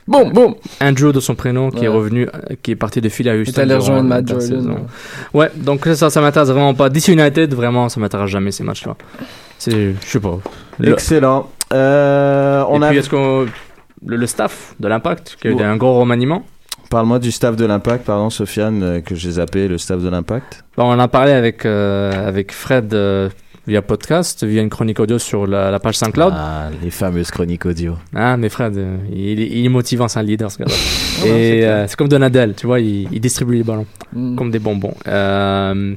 [0.08, 0.56] Boum, boum!
[0.82, 3.66] Andrew de son prénom qui est revenu, euh, qui est parti de Philly à Houston.
[3.66, 4.62] durant rejoindre Matt l'intersaison.
[4.62, 4.86] Jordan,
[5.34, 6.90] Ouais, donc ça, ça m'intéresse vraiment pas.
[6.90, 8.96] DC United, vraiment, ça m'intéresse jamais ces matchs-là.
[9.58, 10.40] C'est, je sais pas.
[10.80, 11.50] Le- Excellent.
[11.72, 12.90] Euh, on Et a.
[12.90, 13.46] puis, est-ce qu'on.
[14.06, 15.64] Le, le staff de l'Impact, qui a eu Ouais.
[15.64, 16.44] un gros remaniement?
[16.90, 20.66] Parle-moi du staff de l'Impact, pardon, Sofiane, euh, que j'ai zappé, le staff de l'Impact.
[20.78, 23.30] Bon, on en a parlé avec, euh, avec Fred euh,
[23.66, 26.34] via podcast, via une chronique audio sur la, la page SoundCloud.
[26.36, 27.96] Ah, les fameuses chroniques audio.
[28.14, 30.74] Ah, mais Fred, euh, il, est- il est motivant, c'est un leader, ce gars-là.
[31.24, 31.72] C'est Et clair.
[31.72, 34.36] euh, c'est comme Donadel, tu vois, il, il distribue les ballons Mm.
[34.36, 34.94] comme des bonbons.
[35.08, 35.96] Euh,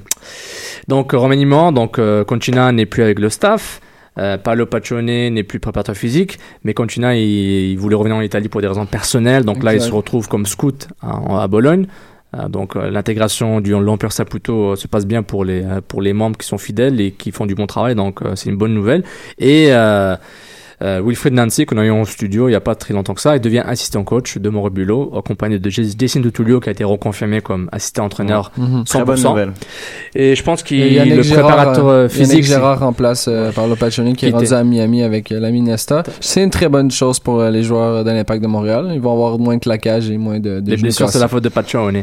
[0.88, 3.81] donc, remaniement, donc euh, Contina n'est plus avec le staff.
[4.18, 7.20] Euh, Paolo Paccione n'est plus préparateur physique, mais Contina il,
[7.72, 10.46] il voulait revenir en Italie pour des raisons personnelles, donc là il se retrouve comme
[10.46, 11.87] scout à, à Bologne.
[12.37, 16.12] Euh, donc euh, l'intégration du Lampere Saputo euh, se passe bien pour les pour les
[16.12, 19.05] membres qui sont fidèles et qui font du bon travail, donc c'est une bonne nouvelle.
[19.38, 19.70] Et
[20.83, 23.21] euh, Wilfred Nancy, qu'on a eu en studio il n'y a pas très longtemps que
[23.21, 27.41] ça, il devient assistant coach de Montrebulo, accompagné de Jason Tutulio qui a été reconfirmé
[27.41, 28.83] comme assistant entraîneur Mhm.
[28.85, 28.85] 100%.
[28.85, 29.53] Très bonne nouvelle.
[30.15, 30.79] Et je pense qu'il
[31.17, 32.45] le Gérard, préparateur euh, euh, physique.
[32.45, 35.62] Gérard remplace euh, par Paccioni qui, Qui est rendu était- à Miami avec euh, l'ami
[35.62, 36.03] Nesta.
[36.21, 38.91] C'est une très bonne chose pour euh, les joueurs de l'Impact de Montréal.
[38.95, 41.45] Ils vont avoir moins de claquage et moins de, de Les blessures, c'est la faute
[41.45, 42.03] de Paccione.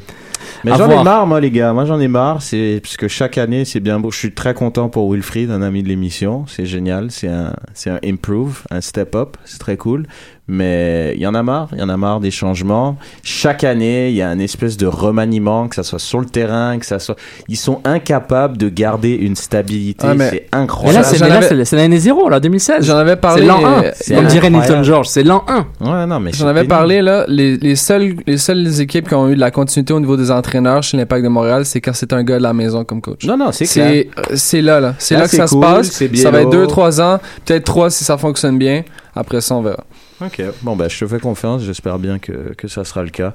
[0.63, 1.73] Mais j'en ai marre, moi, les gars.
[1.73, 2.41] Moi, j'en ai marre.
[2.41, 4.11] C'est parce que chaque année, c'est bien beau.
[4.11, 6.45] Je suis très content pour Wilfried, un ami de l'émission.
[6.47, 7.11] C'est génial.
[7.11, 9.37] C'est un, c'est un improve, un step up.
[9.45, 10.07] C'est très cool.
[10.49, 11.69] Mais il y en a marre.
[11.71, 12.97] Il y en a marre des changements.
[13.23, 16.77] Chaque année, il y a un espèce de remaniement, que ça soit sur le terrain,
[16.79, 17.15] que ça soit.
[17.47, 20.05] Ils sont incapables de garder une stabilité.
[20.05, 20.97] Ah, mais- C'est Mais incroyable.
[20.97, 22.85] là, c'est J'en mais là, avais- c'est- l'année 0, là, 2016.
[22.85, 23.41] J'en avais parlé.
[23.43, 23.83] C'est l'an 1.
[23.83, 24.49] euh, c'est Comme dirait.
[24.49, 25.65] Nilton George, c'est l'an 1.
[25.79, 26.69] Ouais, non, mais J'en avais pénible.
[26.69, 29.99] parlé là, les, les seules les seules équipes qui ont eu de la continuité au
[30.01, 32.83] niveau des entraîneurs chez l'Impact de Montréal, c'est quand c'est un gars de la maison
[32.83, 33.23] comme coach.
[33.25, 33.87] Non, non, c'est clair.
[33.87, 35.87] C'est euh, c'est là là, c'est Là, là, que c'est ça cool, se passe.
[35.91, 36.63] c'est Ça va être Biello.
[36.63, 38.83] deux trois ans, peut-être trois si ça fonctionne bien.
[39.15, 39.83] Après ça on verra.
[40.25, 43.33] Ok, bon bah je te fais confiance, j'espère bien que, que ça sera le cas.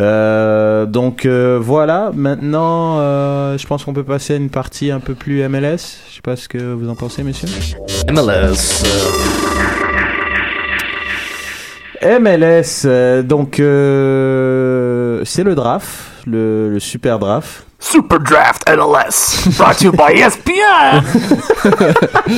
[0.00, 5.00] Euh, donc euh, voilà, maintenant euh, je pense qu'on peut passer à une partie un
[5.00, 5.98] peu plus MLS.
[6.08, 7.48] Je sais pas ce que vous en pensez messieurs.
[8.10, 8.84] MLS.
[12.02, 12.86] MLS,
[13.24, 13.62] donc c'est
[15.44, 15.88] le draft,
[16.26, 17.66] le, le super draft.
[17.86, 21.04] Super Draft MLS, brought to you by ESPN.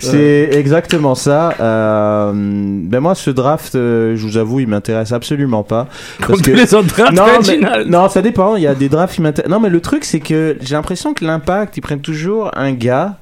[0.00, 1.52] C'est exactement ça.
[1.60, 5.86] Euh, ben moi, ce draft, euh, je vous avoue, il m'intéresse absolument pas.
[6.22, 8.56] Comme Parce que- les autres drafts, non, mais, non, ça dépend.
[8.56, 9.52] Il y a des drafts qui m'intéressent.
[9.52, 13.16] Non, mais le truc, c'est que j'ai l'impression que l'impact, ils prennent toujours un gars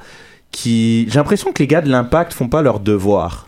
[0.53, 1.09] qui.
[1.11, 3.48] J'ai l'impression que les gars de l'impact font pas leur devoir.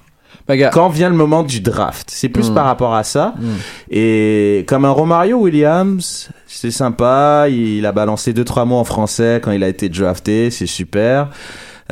[0.72, 2.54] Quand vient le moment du draft, c'est plus Mm.
[2.54, 3.34] par rapport à ça.
[3.38, 3.46] Mm.
[3.90, 7.46] Et comme un Romario Williams, c'est sympa.
[7.48, 11.28] Il a balancé deux trois mots en français quand il a été drafté, c'est super.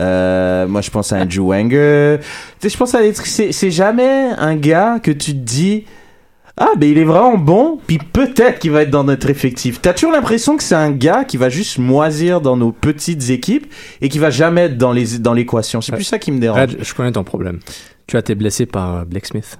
[0.00, 2.18] Euh, moi, je pense à Andrew Wenger.
[2.20, 2.26] Tu
[2.60, 3.26] sais, je pense à des trucs.
[3.26, 5.84] C'est c'est jamais un gars que tu te dis.
[6.60, 9.80] Ah, ben il est vraiment bon, puis peut-être qu'il va être dans notre effectif.
[9.80, 13.72] T'as toujours l'impression que c'est un gars qui va juste moisir dans nos petites équipes
[14.00, 15.80] et qui va jamais être dans les dans l'équation.
[15.80, 16.58] C'est plus ça qui me dérange.
[16.60, 17.60] Red, je connais ton problème.
[18.08, 19.58] Tu as été blessé par euh, Blake Smith.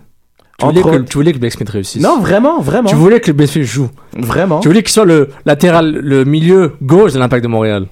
[0.59, 2.03] Tu voulais, que, tu voulais que Blake Smith réussisse.
[2.03, 3.89] Non, vraiment, vraiment, Tu voulais que Blake Smith joue.
[4.17, 4.59] vraiment.
[4.59, 7.87] Tu voulais qu'il soit le latéral, le milieu gauche de l'Impact de Montréal.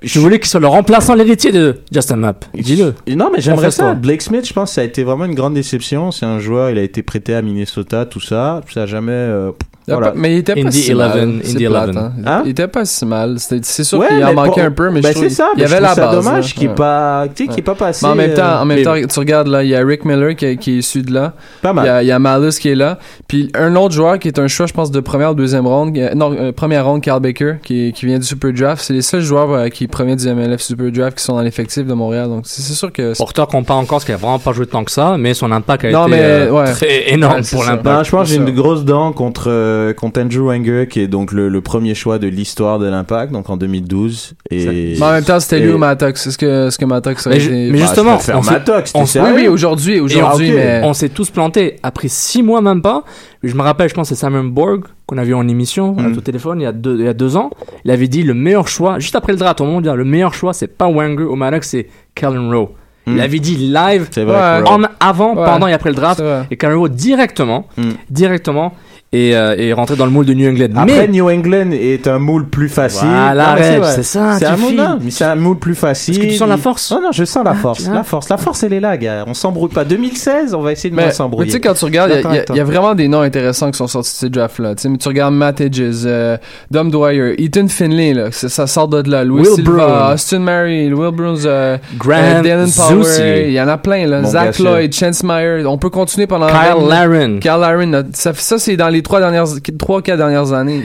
[0.00, 2.44] Tu voulais qu'il soit le remplaçant, l'héritier de Justin Mapp.
[2.54, 2.94] Dis-le.
[3.16, 3.94] Non, mais j'aimerais ça.
[3.94, 6.12] Blake Smith, je pense, ça a été vraiment une grande déception.
[6.12, 8.60] C'est un joueur, il a été prêté à Minnesota, tout ça.
[8.72, 9.10] Ça a jamais.
[9.10, 9.50] euh,
[9.92, 10.08] voilà.
[10.08, 11.10] pas- mais il était pas Indy si 11, mal.
[11.42, 11.96] C'est Indy plate, 11.
[11.98, 12.12] hein.
[12.26, 12.42] Hein?
[12.44, 13.36] Il était pas si mal.
[13.38, 15.48] C'est sûr Ouais, qu'il en manquait un peu, mais ben, je trouve c'est ça.
[15.56, 16.14] il y avait la base.
[16.16, 16.52] dommage hein.
[16.54, 16.74] qu'il est Ouais.
[16.74, 18.06] pas, tu sais, pas passé.
[18.06, 20.04] Mais en même temps, en même mais- temps, tu regardes là, il y a Rick
[20.04, 21.34] Miller qui, qui est issu de là.
[21.62, 21.88] pas Il y mal.
[21.88, 22.98] a, il y a Malice qui est là.
[23.28, 25.96] Puis un autre joueur qui est un choix, je pense, de première ou deuxième ronde.
[25.98, 28.82] euh, Non, euh, première ronde, Carl Baker, qui, qui vient du Super Draft.
[28.84, 31.86] C'est les seuls joueurs euh, qui proviennent du MLF Super Draft qui sont dans l'effectif
[31.86, 32.28] de Montréal.
[32.28, 33.12] Donc c'est c'est sûr que.
[33.14, 35.34] c'est- Porteur qu'on pas encore, parce qu'il a vraiment pas joué tant que ça, mais
[35.34, 36.70] son impact a Non, été mais, euh, ouais.
[36.72, 38.04] très énorme Ouais, c'est pour l'impact.
[38.06, 41.06] Je pense que j'ai c'est une grosse dent contre, euh, contre Andrew Wenger, qui est
[41.08, 44.34] donc le, le premier choix de l'histoire de l'Impact, donc en 2012.
[44.50, 44.94] Et...
[44.98, 46.26] Mais en même temps, c'était lui et- ou Mattox.
[46.26, 47.70] Est-ce que, est-ce que Mattox aurait Mais été.
[47.72, 50.80] mais Bah, justement, préfère on s'est- Mattox, on- oui, sérieux oui, aujourd'hui, aujourd'hui, mais.
[50.84, 51.76] On s'est tous plantés.
[51.82, 53.04] Après six mois, même pas.
[53.42, 56.06] Je me rappelle, je pense, c'est Simon Borg qu'on a vu en émission, Mm.
[56.14, 57.50] euh, au téléphone, il y, a deux, il y a deux ans.
[57.84, 60.52] Il avait dit le meilleur choix, juste après le draft, au monde, le meilleur choix,
[60.54, 62.70] c'est pas Wenger ou Maddox, c'est Kellen Rowe.
[63.06, 63.12] Mm.
[63.16, 64.62] Il avait dit live, vrai.
[64.66, 65.44] En avant, Ouais.
[65.44, 66.22] pendant et après le draft.
[66.50, 67.82] Et Kellen Rowe, directement, Mm.
[68.08, 68.72] directement,
[69.14, 70.68] et, euh, et rentrer dans le moule de New England.
[70.76, 73.06] Après, mais New England est un moule plus facile.
[73.08, 73.92] Voilà, Reg, vrai.
[73.94, 74.76] c'est ça, C'est un moule, files.
[74.78, 76.14] non, mais c'est un moule plus facile.
[76.14, 77.78] Est-ce que tu sens la force Non, non, je sens la force.
[77.78, 79.24] tu vois La force, la force, elle est là, gars.
[79.26, 79.84] On s'embrouille pas.
[79.84, 81.46] 2016, on va essayer de Mais, moins mais s'embrouiller.
[81.50, 83.86] tu sais, quand tu regardes, il y a- y, vraiment des noms intéressants qui sont
[83.86, 84.74] sortis de ces drafts-là.
[84.74, 86.36] Tu sais, mais tu regardes Matt Hedges, euh,
[86.70, 89.22] Dom Dwyer, Ethan Finley, là, ça, ça sort de là.
[89.24, 90.12] Louis Will Silva, Brown.
[90.14, 92.78] Austin Murray, Will Bruns, euh, Graham euh, Dylan Zusi.
[92.80, 94.20] Power, il y en a plein, là.
[94.22, 94.58] Mon Zach.
[94.58, 95.64] Lloyd, Chance Meyer.
[95.66, 97.38] On peut continuer pendant Kyle 20 Laren.
[97.40, 99.44] Kyle Laren, ça, ça c'est dans les trois dernières,
[99.78, 100.82] trois, quatre dernières années.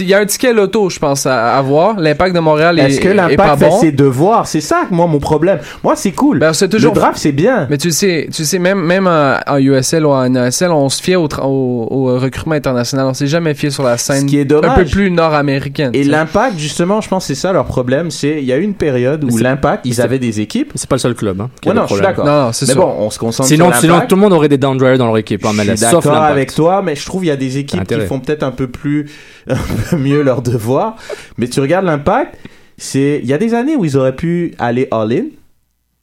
[0.00, 1.98] Il, y a un ticket loto, je pense, à avoir.
[1.98, 3.80] L'impact de Montréal est, Est-ce que est pas l'impact fait bon?
[3.80, 4.46] ses devoirs?
[4.46, 5.58] C'est ça, moi, mon problème.
[5.82, 6.38] Moi, c'est cool.
[6.40, 7.66] Ben, c'est toujours- Le draft, c'est bien.
[7.70, 11.16] Mais tu sais, tu sais même, même en, USL ou en ASL, on se fiait
[11.16, 13.06] au, tra- au, au recrutement international.
[13.06, 14.70] On s'est jamais fié sur la scène Ce qui est dommage.
[14.70, 15.90] un peu plus nord-américaine.
[15.94, 18.10] Et l'impact, justement, je pense que c'est ça leur problème.
[18.10, 20.72] C'est il y a eu une période où l'impact, ils avaient des équipes.
[20.74, 21.40] C'est pas le seul club.
[21.40, 22.26] Hein, qui Ouais, non, je suis d'accord.
[22.26, 22.82] Non, non, c'est Mais sûr.
[22.84, 25.06] bon, on se concentre Sinon, sur sinon, tout le monde aurait des down dryers dans
[25.06, 27.58] leur équipe en Je suis d'accord avec toi, mais je trouve il y a des
[27.58, 29.10] équipes qui font peut-être un peu plus
[29.46, 29.56] un
[29.90, 30.96] peu mieux leur devoir.
[31.36, 32.38] Mais tu regardes l'impact,
[32.78, 35.26] c'est il y a des années où ils auraient pu aller all-in,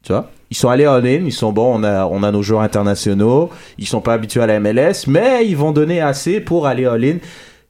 [0.04, 0.30] tu vois.
[0.52, 3.88] Ils sont allés all-in, ils sont bons, on a, on a nos joueurs internationaux, ils
[3.88, 7.18] sont pas habitués à la MLS, mais ils vont donner assez pour aller all-in.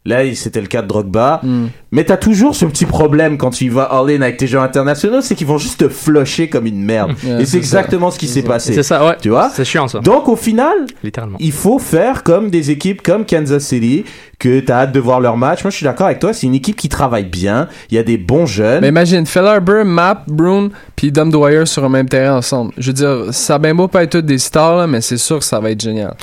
[0.06, 1.42] Là, c'était le cas de Drogba.
[1.44, 1.68] Hmm.
[1.92, 5.20] Mais t'as toujours ce petit problème quand tu y vas all-in avec tes joueurs internationaux,
[5.22, 7.12] c'est qu'ils vont juste te flusher comme une merde.
[7.24, 8.74] Ouais, Et c'est exactement ce qui s'est passé.
[8.74, 9.18] C'est ça, ouais.
[9.22, 10.00] Tu vois C'est chiant, ça.
[10.00, 11.38] Donc au final, Littéralement.
[11.40, 14.06] il faut faire comme des équipes comme Kansas City,
[14.40, 15.64] que t'as hâte de voir leur match.
[15.66, 16.32] Moi, je suis d'accord avec toi.
[16.32, 17.68] C'est une équipe qui travaille bien.
[17.92, 18.80] Il y a des bons jeunes.
[18.82, 22.72] Mais imagine, Fellerber, Map, Brown, puis Dom Dwyer sur un même terrain ensemble.
[22.78, 25.18] Je veux dire, ça a bien beau pas être tous des stars, là, mais c'est
[25.18, 26.16] sûr que ça va être génial.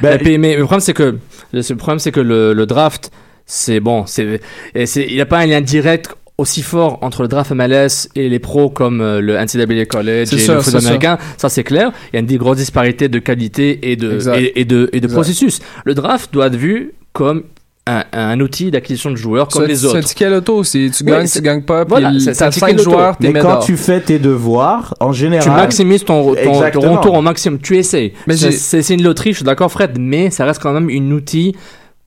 [0.00, 1.16] Ben, Et puis, mais le problème, c'est que,
[1.52, 3.10] le le problème, c'est que le, le draft,
[3.46, 4.40] c'est bon, c'est,
[4.74, 8.08] et c'est, il n'y a pas un lien direct aussi fort entre le draft MLS
[8.16, 11.16] et les pros comme euh, le NCAA College C'est et sûr, le foot américain.
[11.36, 11.92] Ça, c'est clair.
[12.12, 15.04] Il y a une grosse disparité de qualité et de, et, et de, et de
[15.06, 15.12] Exact.
[15.14, 15.60] processus.
[15.84, 17.44] Le draft doit être vu comme
[17.86, 20.08] un, un outil d'acquisition de joueurs comme C'est- les C'est un autres.
[20.08, 22.66] ticket loto, c'est tu Oui, gagnes, c'est- tu gagnes pas, voilà, c'est- c'est un ticket
[22.70, 22.90] 5 loto.
[22.90, 27.14] joueurs, mais quand tu fais tes devoirs, en général, Tu maximises ton, ton, ton retour
[27.14, 27.60] au maximum.
[27.60, 28.12] Tu essayes.
[28.26, 30.72] Mais C'est- j'ai- c'est c'est une loterie, je suis d'accord, Fred, mais ça reste quand
[30.72, 31.54] même un outil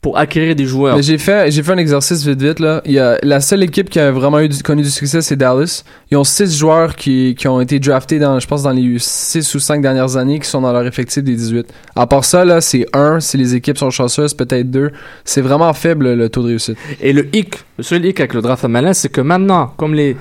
[0.08, 0.96] pour acquérir des joueurs.
[0.96, 2.82] Mais j'ai fait, j'ai fait un exercice vite vite là.
[2.86, 5.36] Il y a la seule équipe qui a vraiment eu du, connu du succès, c'est
[5.36, 5.84] Dallas.
[6.12, 9.54] Ils ont six joueurs qui, qui ont été draftés dans, je pense, dans les six
[9.54, 11.67] ou cinq dernières années, qui sont dans leur effectif des 18.
[11.98, 13.20] À part ça là, c'est un.
[13.20, 14.91] Si les équipes sont chanceuses, peut-être deux.
[15.26, 16.78] C'est vraiment faible le taux de réussite.
[17.02, 20.15] Et le hic, le seul hic avec le draft MLS, c'est que maintenant, comme les,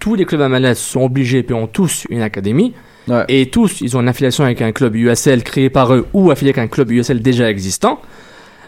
[0.00, 2.74] tous les clubs MLS sont obligés puis ont tous une académie,
[3.08, 3.24] Ouais.
[3.28, 6.50] et tous, ils ont une affiliation avec un club USL créé par eux ou affilié
[6.50, 7.98] avec un club USL déjà existant,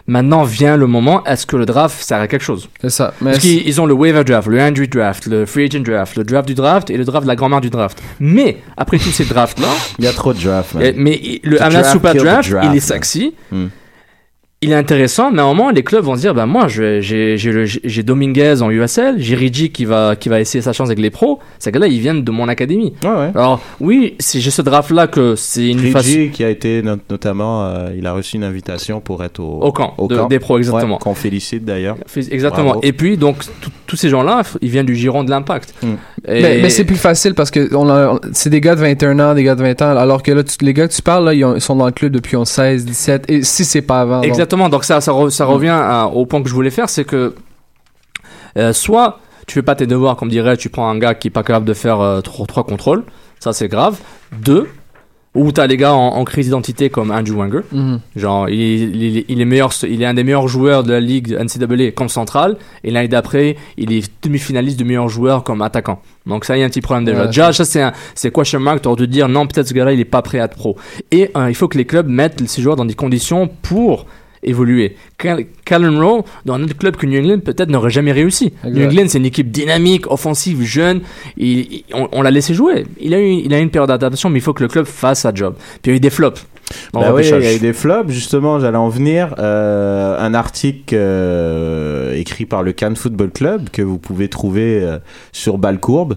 [0.07, 2.69] maintenant vient le moment, est-ce que le draft sert à quelque chose?
[2.81, 3.13] C'est ça.
[3.21, 6.15] Mais Parce qu'ils ils ont le waiver draft, le injury draft, le free agent draft,
[6.17, 8.01] le draft du draft et le draft de la grand-mère du draft.
[8.19, 9.67] Mais, après tous ces drafts-là,
[9.99, 10.75] il y a trop de drafts.
[10.95, 13.33] mais il- le draft Super Draft, draft, il est sexy.
[13.51, 13.67] Hmm.
[14.63, 17.01] Il est intéressant, mais à un moment, les clubs vont se dire, bah, moi, j'ai,
[18.03, 21.39] Dominguez en USL, j'ai Rigi qui va, qui va essayer sa chance avec les pros.
[21.59, 22.93] Ces gars-là, ils viennent de mon académie.
[23.03, 23.31] Ouais, ouais.
[23.35, 26.97] Alors, oui, si j'ai ce draft-là que c'est une façon Rigi, qui a été not-
[27.09, 30.27] notamment, euh, il a reçu une invitation pour être au, au camp, de- camp.
[30.27, 30.95] des pros, exactement.
[30.95, 31.97] Ouais, qu'on félicite d'ailleurs.
[32.31, 32.63] Exactement.
[32.65, 32.79] Bravo.
[32.83, 33.37] Et puis, donc,
[33.87, 35.73] tous ces gens-là, ils viennent du giron de l'impact.
[35.83, 37.69] Et- Mais, mais c'est plus facile parce que
[38.31, 40.63] c'est des gars de 21 ans, des gars de 20 ans, alors que là, tu-
[40.63, 42.47] les gars que tu parles, là, ils, ont- ils sont dans le club depuis 11,
[42.47, 44.21] 16, 17, et si c'est pas avant.
[44.29, 44.69] donc- Exactement.
[44.69, 45.49] Donc ça, ça, re- ça Mm.
[45.49, 47.33] revient à- au point que je voulais faire, c'est que
[48.57, 51.31] euh, soit tu fais pas tes devoirs, comme dirait, tu prends un gars qui est
[51.31, 53.03] pas capable de faire euh, trois, trois contrôles,
[53.39, 53.99] ça c'est grave.
[54.31, 54.69] Deux,
[55.35, 57.99] ou t'as les gars en, en crise d'identité comme Andrew Wenger, Mhm.
[58.15, 61.33] genre il, il- il est meilleur, il est un des meilleurs joueurs de la ligue
[61.37, 65.99] NCAA comme central, et l'année d'après il est demi-finaliste de meilleur joueur comme attaquant.
[66.27, 67.21] Donc ça il y a un petit problème déjà.
[67.21, 67.83] Ouais, déjà ça c'est
[68.15, 70.45] c'est question mark, t'aurais dû dire non peut-être ce gars-là il est pas prêt à
[70.45, 70.77] être pro.
[71.11, 74.05] Et euh, il faut que les clubs mettent ces joueurs dans des conditions pour
[74.43, 74.95] évoluer.
[75.17, 78.53] Cal- Callan Rowe, dans un autre club que New England, peut-être n'aurait jamais réussi.
[78.63, 78.69] Exact.
[78.77, 81.01] New England, c'est une équipe dynamique, offensive, jeune.
[81.37, 82.85] Il- il- on on l'a laissé jouer.
[82.99, 84.85] Il a, eu, il a eu une période d'adaptation, mais il faut que le club
[84.85, 85.55] fasse sa job.
[85.81, 86.45] Puis il y a eu des flops.
[86.93, 89.35] Bah oui, il y a eu des flops, justement, j'allais en venir.
[89.37, 94.97] Euh, un article euh, écrit par le Cannes Football Club que vous pouvez trouver euh,
[95.33, 96.15] sur Balcourbe.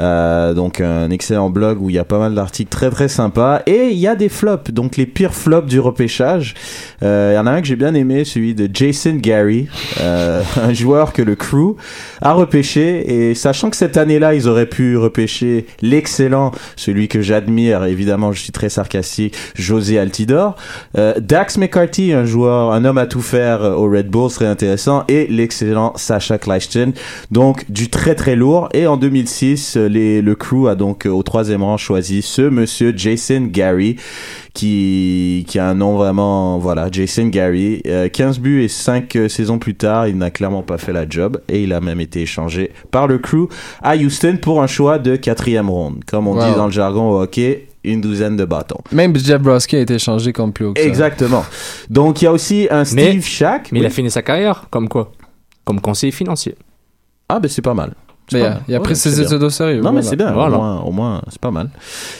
[0.00, 3.62] Euh, donc un excellent blog où il y a pas mal d'articles très très sympas.
[3.66, 6.54] Et il y a des flops, donc les pires flops du repêchage.
[7.02, 9.68] Euh, Il y en a un que j'ai bien aimé, celui de Jason Gary,
[10.00, 11.76] euh, un joueur que le crew
[12.20, 13.30] a repêché.
[13.30, 18.40] Et sachant que cette année-là, ils auraient pu repêcher l'excellent, celui que j'admire, évidemment je
[18.40, 20.56] suis très sarcastique, José Altidore.
[20.96, 24.46] Euh, Dax McCarthy, un joueur, un homme à tout faire euh, au Red Bull serait
[24.46, 25.04] intéressant.
[25.08, 26.92] Et l'excellent Sacha Kleisten.
[27.30, 28.68] Donc, du très très lourd.
[28.72, 32.42] Et en 2006, euh, les, le crew a donc euh, au troisième rang choisi ce
[32.42, 33.96] monsieur Jason Gary
[34.54, 37.82] qui, qui a un nom vraiment, voilà, Jason Gary.
[37.86, 41.08] Euh, 15 buts et 5 euh, saisons plus tard, il n'a clairement pas fait la
[41.08, 43.48] job et il a même été échangé par le crew
[43.82, 46.02] à Houston pour un choix de quatrième ronde.
[46.06, 46.48] Comme on Wow.
[46.50, 48.80] dit dans le jargon au hockey, une douzaine de bâtons.
[48.92, 50.86] Même Jeff Brodsky a été échangé comme plus haut que ça.
[50.86, 51.44] Exactement.
[51.88, 53.70] Donc il y a aussi un Mais- Steve Shack.
[53.72, 55.12] Mais il a fini sa carrière, comme quoi?
[55.64, 56.54] Comme conseiller financier.
[57.28, 57.94] Ah ben c'est pas mal.
[58.32, 59.76] Mais il pas il a Ouais, pris ses études au sérieux.
[59.80, 60.02] Non mais voilà.
[60.08, 60.56] c'est bien, Voilà.
[60.56, 61.70] au moins, au moins c'est pas mal.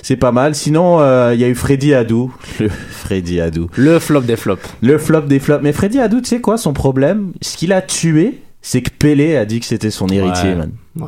[0.03, 0.55] C'est pas mal.
[0.55, 4.63] Sinon, euh, il y a eu Freddy Adou, le Freddy Adou, Le flop des flops.
[4.83, 5.63] le flop des flops.
[5.63, 9.37] Mais Freddy Adou, tu sais quoi, son problème, ce qu'il a tué, c'est que Pelé
[9.37, 10.57] a dit que c'était son héritier, Ouais.
[10.57, 10.71] man.
[10.99, 11.07] Ouais.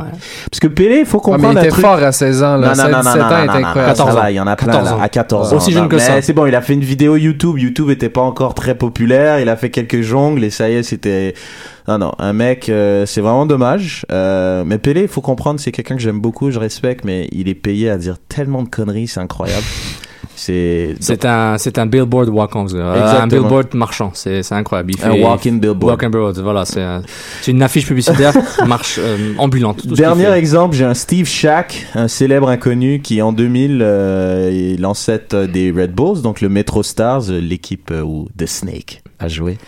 [0.49, 1.85] Parce que Pelé, il faut Ouais, mais comprendre il un était truc.
[1.85, 2.57] fort à 16 ans.
[2.57, 2.69] Là.
[2.69, 3.97] Non, non, 7, non, non, 17 non, ans, non, il non, était non, incroyable.
[3.97, 4.27] ça 14 va, ans.
[4.29, 5.01] il y en a plein 14 là, ans.
[5.01, 5.57] à 14 ans.
[5.57, 6.23] Aussi jeune que Mais ça.
[6.23, 7.59] c'est bon, il a fait une vidéo YouTube.
[7.59, 9.41] YouTube était pas encore très populaire.
[9.41, 11.35] Il a fait quelques jongles et ça y est, c'était.
[11.91, 14.07] Non, non, un mec, euh, c'est vraiment dommage.
[14.13, 17.49] Euh, mais Pelé, il faut comprendre, c'est quelqu'un que j'aime beaucoup, je respecte, mais il
[17.49, 19.65] est payé à dire tellement de conneries, c'est incroyable.
[20.37, 24.11] C'est C'est un, c'est un billboard walk-on, euh, un billboard marchand.
[24.15, 24.93] C'est, c'est incroyable.
[24.97, 25.85] Il un fait- walk-in billboard.
[25.85, 26.65] Walk-in billboard, voilà.
[26.65, 27.03] C'est, un-
[27.43, 28.33] c'est une affiche publicitaire
[28.67, 29.87] marche euh, ambulante.
[29.87, 35.45] Dernier exemple, j'ai un Steve Shack, un célèbre inconnu qui en 2000 euh, est l'ancêtre
[35.45, 39.59] des Red Bulls, donc le Metro Stars, l'équipe où The Snake a joué.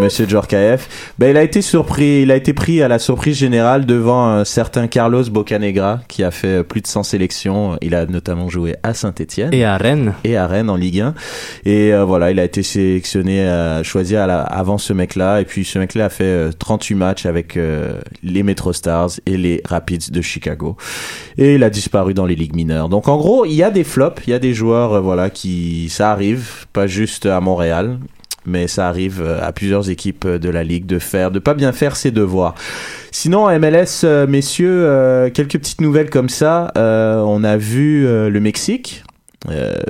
[0.00, 1.12] Monsieur Djorkaeff.
[1.18, 4.44] Ben, il a été surpris, il a été pris à la surprise générale devant un
[4.44, 7.76] certain Carlos Bocanegra qui a fait plus de 100 sélections.
[7.82, 10.14] Il a notamment joué à Saint-Etienne Et à Rennes.
[10.24, 11.14] et à Rennes en Ligue 1.
[11.64, 15.40] Et euh, voilà, il a été sélectionné, euh, choisi à la- avant ce mec-là.
[15.40, 19.36] Et puis ce mec-là a fait euh, 38 matchs avec euh, les Metro Stars et
[19.36, 20.76] les Rapids de Chicago.
[21.38, 22.88] Et il a disparu dans les ligues mineures.
[22.88, 25.30] Donc en gros, il y a des flops, il y a des joueurs, euh, voilà,
[25.30, 27.98] qui ça arrive, pas juste à Montréal.
[28.46, 31.54] Mais ça arrive euh, à plusieurs équipes euh, de la ligue de faire, de pas
[31.54, 32.54] bien faire ses devoirs.
[33.10, 36.72] Sinon, MLS, euh, messieurs, quelques petites nouvelles comme ça.
[36.76, 39.04] On a vu le Mexique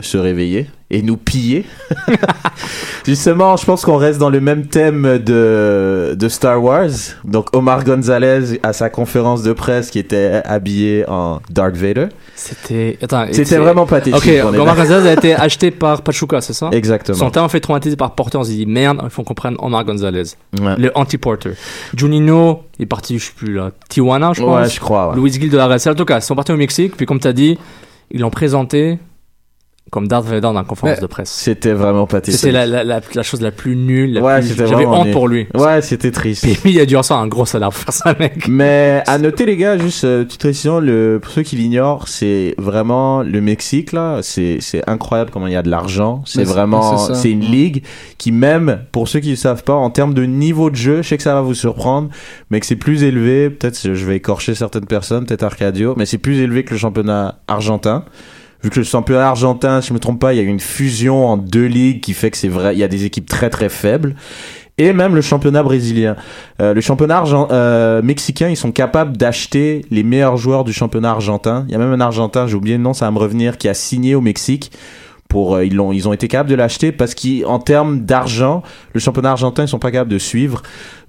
[0.00, 1.64] se réveiller et nous piller.
[3.04, 6.88] Justement, je pense qu'on reste dans le même thème de, de Star Wars.
[7.24, 12.06] Donc, Omar Gonzalez à sa conférence de presse qui était habillé en Darth Vader.
[12.36, 12.96] C'était,
[13.56, 14.24] vraiment pathétique.
[14.24, 14.76] Ok, Omar.
[14.76, 16.70] Gonzalez a été acheté par Pachuca, c'est ça?
[16.70, 17.18] Exactement.
[17.18, 18.38] Son talent fait traumatisé par Porter.
[18.38, 20.36] On s'est dit, merde, il faut qu'on prenne Omar Gonzalez.
[20.60, 20.76] Ouais.
[20.78, 21.50] Le anti-Porter.
[21.96, 24.62] Juninho, il est parti, je sais plus là, Tijuana, je pense.
[24.62, 25.10] Ouais, je crois.
[25.10, 25.16] ouais.
[25.16, 25.80] Luis Gil de la Real.
[25.84, 27.58] En tout cas, ils sont partis au Mexique, puis comme tu as dit,
[28.12, 29.00] ils l'ont présenté
[29.90, 31.30] comme Darth Vader dans la conférence Mais de presse.
[31.30, 32.40] C'était vraiment pathétique.
[32.40, 34.14] C'était la, la, la, la chose la plus nulle.
[34.14, 34.56] La Ouais, plus...
[34.56, 35.12] J'avais honte nul.
[35.12, 35.46] pour lui.
[35.54, 36.42] Ouais, c'était triste.
[36.62, 38.48] Puis il a dû recevoir un gros salaire pour faire ça, mec.
[38.48, 42.56] Mais à noter les gars, juste euh, petite précision, le, pour ceux qui l'ignorent, c'est
[42.58, 46.22] vraiment le Mexique là, c'est c'est incroyable comment il y a de l'argent.
[46.26, 47.84] C'est vraiment, c'est une ligue
[48.18, 51.08] qui même pour ceux qui ne savent pas, en termes de niveau de jeu, je
[51.08, 52.08] sais que ça va vous surprendre,
[52.50, 53.48] mais que c'est plus élevé.
[53.50, 57.38] Peut-être je vais écorcher certaines personnes, peut-être Arcadio, mais c'est plus élevé que le championnat
[57.46, 58.04] argentin.
[58.64, 61.26] Vu que le championnat argentin, si je me trompe pas, il y a une fusion
[61.26, 63.68] en deux ligues qui fait que c'est vrai, il y a des équipes très très
[63.68, 64.16] faibles.
[64.78, 66.16] Et même le championnat brésilien.
[66.62, 71.66] Euh, le championnat euh, mexicain, ils sont capables d'acheter les meilleurs joueurs du championnat argentin.
[71.68, 73.68] Il y a même un argentin, j'ai oublié le nom, ça va me revenir, qui
[73.68, 74.72] a signé au Mexique.
[75.28, 78.62] Pour, euh, ils, l'ont, ils ont été capables de l'acheter parce qu'en termes d'argent,
[78.94, 80.62] le championnat argentin, ils sont pas capables de suivre.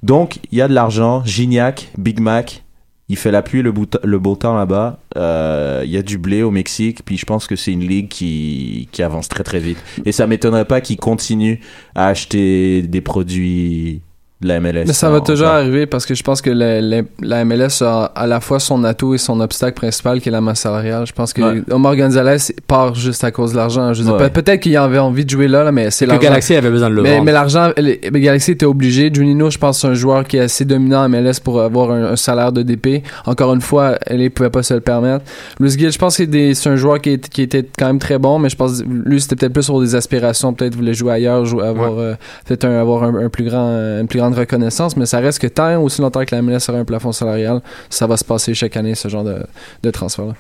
[0.04, 1.24] Donc, il y a de l'argent.
[1.24, 2.65] Gignac, Big Mac,
[3.08, 5.00] il fait la pluie le, beau- le beau temps là-bas.
[5.18, 7.04] Euh, Il y a du blé au Mexique.
[7.06, 9.78] Puis je pense que c'est une ligue qui, qui avance très très vite.
[10.06, 11.58] Et ça m'étonnerait pas qu'ils continuent
[11.94, 14.02] à acheter des produits
[14.42, 14.84] de la MLS.
[14.86, 17.82] Mais ça va en- toujours arriver parce que je pense que la, la- la MLS
[17.82, 21.06] a à la fois son atout et son obstacle principal qui est la masse salariale.
[21.08, 21.62] Je pense que Ouais.
[21.72, 23.94] Omar Gonzalez part juste à cause de l'argent.
[23.94, 24.30] Ouais.
[24.30, 26.28] Peut-être qu'il avait envie de jouer là, là, mais c'est Que l'argent.
[26.28, 27.24] Galaxy avait besoin de le mais, vendre.
[27.24, 27.72] mais l'argent,
[28.12, 29.10] Galaxy était obligé.
[29.14, 32.04] Juninho, je pense, c'est un joueur qui est assez dominant en MLS pour avoir un,
[32.12, 33.04] un salaire de DP.
[33.26, 35.24] Encore une fois, elle pouvait pas se le permettre.
[35.62, 37.88] Luis Gil, je pense que c'est des- c'est un joueur qui, est- qui était quand
[37.88, 40.94] même très bon, mais je pense lui c'était peut-être plus sur des aspirations, peut-être voulait
[40.94, 42.14] jouer ailleurs, jouer, avoir euh,
[42.46, 43.70] peut-être un- avoir un, un plus grand,
[44.02, 44.98] une plus grande reconnaissance.
[44.98, 48.08] Mais ça reste que tant aussi longtemps que la MLS aura un plafond salarial, ça
[48.08, 49.46] va se passer chaque année ce genre de,
[49.84, 50.26] de transfert.
[50.26, 50.34] là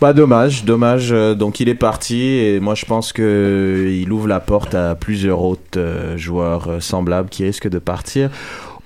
[0.00, 1.12] Bah dommage, dommage.
[1.12, 4.74] Euh, Donc il est parti et moi je pense que euh, il ouvre la porte
[4.74, 8.30] à plusieurs autres euh, joueurs semblables qui risquent de partir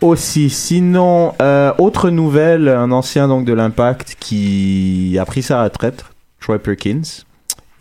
[0.01, 0.49] aussi.
[0.49, 1.35] Sinon,
[1.78, 6.07] autre nouvelle, un ancien donc de l'Impact qui a pris sa retraite,
[6.41, 7.03] Troy Perkins.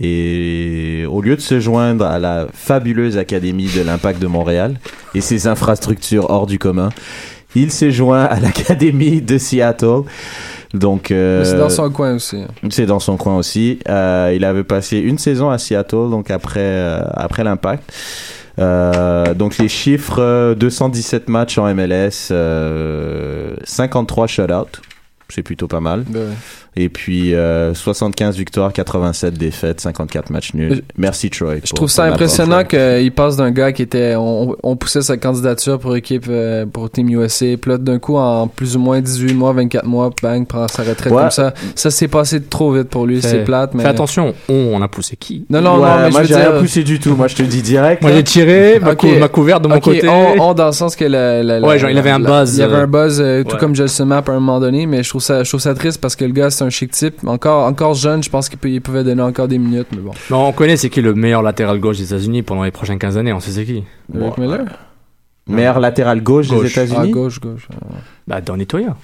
[0.02, 4.80] Et au lieu de se joindre à la fabuleuse académie de l'Impact de Montréal
[5.14, 6.89] et ses infrastructures hors du commun,
[7.56, 10.04] il s'est joint à l'académie de Seattle.
[10.74, 12.43] Donc, euh, C'est dans son coin aussi.
[12.70, 13.80] c'est dans son coin aussi.
[13.89, 17.91] Euh, il avait passé une saison à Seattle, donc après, euh, après l'impact.
[18.60, 24.82] Euh, donc les chiffres, euh, 217 matchs en MLS, euh, 53 shutouts,
[25.30, 26.04] c'est plutôt pas mal.
[26.08, 26.34] Ben ouais.
[26.76, 30.82] Et puis euh, 75 victoires, 87 défaites, 54 matchs nuls.
[30.97, 31.55] Merci Troy.
[31.63, 34.15] Je trouve ça impressionnant qu'il passe d'un gars qui était.
[34.15, 37.45] On, on poussait sa candidature pour équipe euh, pour Team USA.
[37.59, 40.84] Puis là, d'un coup, en plus ou moins 18 mois, 24 mois, bang, prend sa
[40.84, 41.22] retraite Ouais.
[41.24, 41.53] comme ça.
[41.76, 43.22] Ça s'est passé trop vite pour lui.
[43.22, 43.84] C'est plate, mais.
[43.84, 45.45] Fais attention, on, on a poussé qui?
[45.49, 47.15] Non, non, Ouais, non, mais moi je j'ai rien poussé du tout.
[47.15, 48.01] Moi je te le dis direct.
[48.01, 48.97] Moi j'ai tiré, ma, Ok.
[48.99, 50.07] cou- ma couverte de mon côté.
[50.07, 52.41] on, on dans le sens que la, la- la- Ouais, genre, il avait un la-
[52.41, 54.59] buzz, Il y avait euh, un buzz, euh, tout comme Jelson Map à un moment
[54.59, 56.70] donné, mais je trouve ça, je trouve ça triste parce que le gars c'est un
[56.70, 57.26] chic type.
[57.28, 60.12] Encore, encore jeune, je pense qu'il peut- il pouvait donner encore des minutes, mais bon.
[60.30, 63.18] Non, on connaît c'est qui le meilleur latéral gauche des États-Unis pendant les prochaines 15
[63.18, 63.84] années, on sait c'est qui.
[64.14, 64.66] Miller?
[65.47, 66.78] Meilleur latéral gauche, des Gauche.
[66.78, 67.12] Ah, États-Unis.
[67.12, 67.68] gauche, gauche.
[68.28, 68.95] Bah, Donny Toya.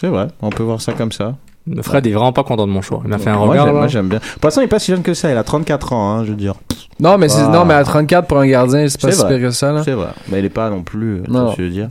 [0.00, 1.36] c'est vrai, on peut voir ça comme ça.
[1.82, 3.02] Fred est vraiment pas content de mon choix.
[3.04, 3.72] Il m'a fait un moi, regard.
[3.72, 4.18] moi, j'aime bien.
[4.18, 5.30] Pour l'instant, il est pas si jeune que ça.
[5.30, 6.54] Il a 34 ans, hein, je veux dire.
[7.02, 7.48] Non, mais c'est, Ah.
[7.48, 9.82] non, mais à 34 pour un gardien, c'est pas si pire que ça, là.
[9.84, 10.08] C'est vrai.
[10.28, 11.20] Mais il est pas non plus.
[11.28, 11.52] Non.
[11.58, 11.88] Je veux dire.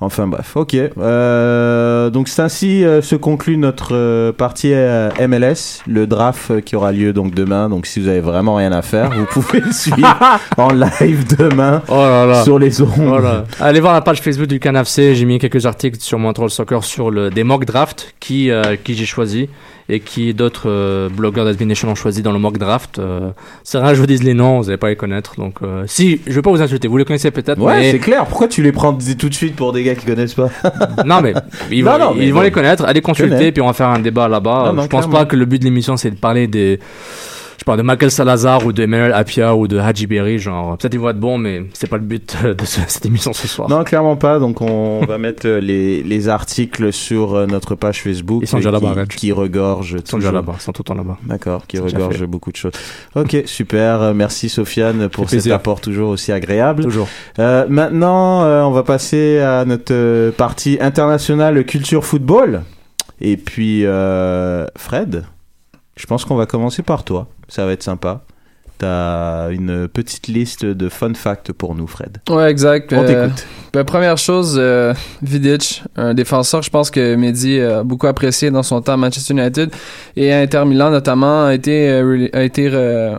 [0.00, 0.74] Enfin bref, ok.
[0.98, 6.60] Euh, donc c'est ainsi euh, se conclut notre euh, partie euh, MLS, le draft euh,
[6.60, 7.68] qui aura lieu donc demain.
[7.68, 10.18] Donc si vous avez vraiment rien à faire, vous pouvez le suivre
[10.56, 12.42] en live demain Oh là là.
[12.42, 12.90] sur les ondes.
[12.96, 13.44] Voilà.
[13.60, 15.14] Allez voir la page Facebook du CanFC.
[15.14, 18.94] J'ai mis quelques articles sur Montreal Soccer sur le, des mock draft qui, euh, qui
[18.94, 19.48] j'ai choisi
[19.88, 22.98] et qui d'autres euh, blogueurs d'Admin Nation ont choisi dans le mock draft.
[22.98, 23.30] Euh,
[23.64, 25.36] c'est rien, je vous dise les noms, vous n'allez pas les connaître.
[25.36, 27.60] Donc, euh, si, je vais pas vous insulter, vous les connaissez peut-être.
[27.60, 27.90] Ouais, mais...
[27.92, 28.26] c'est clair.
[28.26, 30.50] Pourquoi tu les prends tout de suite pour des gars qui connaissent pas?
[31.04, 31.34] Non, mais
[31.70, 32.84] ils Non, vont, non, ils vont les connaître.
[32.84, 34.72] Allez consulter, puis on va faire un débat là-bas.
[34.72, 35.12] Je pense clairement.
[35.12, 36.78] pas que le but de l'émission c'est de parler des.
[37.62, 40.36] Je parle de Michael Salazar ou de Emmanuel Apia ou de Haji Berry.
[40.40, 43.32] Genre, peut-être ils vont être bons, mais c'est pas le but de ce- cette émission
[43.32, 43.68] ce soir.
[43.70, 44.40] Non, clairement pas.
[44.40, 48.40] Donc, on va mettre euh, les, les articles sur euh, notre page Facebook.
[48.42, 49.06] Ils sont déjà qui, là-bas, Reg.
[49.06, 49.96] qui regorge.
[50.04, 51.18] Ils sont déjà là-bas, ils sont tout le temps là-bas.
[51.22, 52.26] D'accord, qui C'est déjà regorge fait.
[52.26, 52.72] beaucoup de choses.
[53.14, 54.02] Ok, super.
[54.02, 55.54] Euh, Merci Sofiane pour cet plaisir.
[55.54, 56.82] apport toujours aussi agréable.
[56.82, 57.06] Toujours.
[57.38, 62.62] Euh, maintenant, euh, on va passer à notre partie internationale culture football.
[63.20, 65.26] Et puis, euh, Fred,
[66.02, 67.28] je pense qu'on va commencer par toi.
[67.46, 68.22] Ça va être sympa.
[68.78, 72.18] T'as une petite liste de fun facts pour nous, Fred.
[72.28, 72.92] Ouais, exact.
[72.92, 73.46] On Euh, t'écoute.
[73.72, 74.92] ben, première chose, euh,
[75.22, 79.34] Vidic, un défenseur, je pense que Mehdi a beaucoup apprécié dans son temps à Manchester
[79.34, 79.70] United
[80.16, 83.14] et à Inter Milan notamment, a été, euh, a été euh,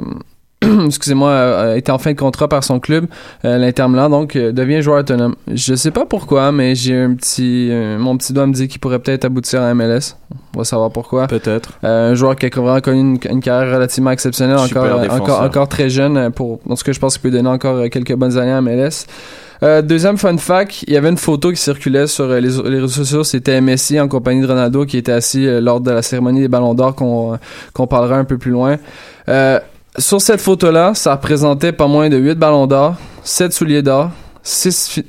[0.85, 3.05] excusez-moi, a été en fin de contrat par son club,
[3.45, 5.35] euh, l'Inter Milan, donc euh, devient joueur autonome.
[5.53, 8.79] Je sais pas pourquoi, mais j'ai un petit, euh, mon petit doigt me dit qu'il
[8.79, 10.15] pourrait peut-être aboutir à MLS.
[10.55, 11.27] On va savoir pourquoi.
[11.27, 11.71] Peut-être.
[11.83, 15.41] Euh, un joueur qui a vraiment connu une, une carrière relativement exceptionnelle, encore, euh, encore,
[15.41, 16.17] encore très jeune.
[16.17, 18.51] euh, Pour, en tout cas, je pense qu'il peut donner encore euh, quelques bonnes années
[18.51, 19.05] à MLS.
[19.61, 22.79] Euh, deuxième fun fact, il y avait une photo qui circulait sur euh, les, les
[22.81, 23.23] réseaux sociaux.
[23.23, 26.47] C'était Messi en compagnie de Ronaldo qui était assis euh, lors de la cérémonie des
[26.49, 27.37] Ballons d'Or qu'on euh,
[27.73, 28.77] qu'on parlera un peu plus loin.
[29.97, 34.09] Euh, sur cette photo-là, ça représentait pas moins de 8 Ballons d'Or, 7 souliers d'or,
[34.43, 35.01] 6,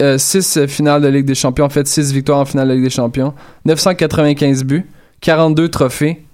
[0.69, 3.35] finales de Ligue des Champions, en fait 6 victoires en finale de Ligue des Champions,
[3.65, 4.87] 995 buts,
[5.21, 6.25] 42 trophées.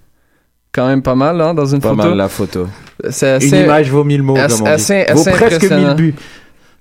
[0.72, 2.02] Quand même pas mal, hein, dans une Pas photo.
[2.02, 2.68] mal la photo.
[3.08, 4.70] C'est Une assez- image vaut mille mots, assez- comme on dit.
[4.70, 5.94] assez- Vaut assez presque impressionnant.
[5.96, 6.14] 1000 buts.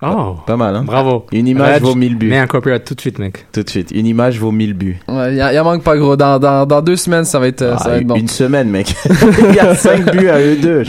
[0.01, 1.25] Oh, Pas mal, hein bravo.
[1.33, 2.29] Une image vaut 1000 buts.
[2.29, 3.45] Mets un copyright tout de suite, mec.
[3.51, 3.91] Tout de suite.
[3.91, 4.97] Une image vaut 1000 buts.
[5.09, 6.15] Ouais, il en manque pas gros.
[6.15, 8.15] Dans, dans, dans deux semaines, ça va être, euh, ça Ah, va être bon.
[8.15, 8.95] Une semaine, mec.
[9.49, 10.83] Il y a 5 buts à eux deux.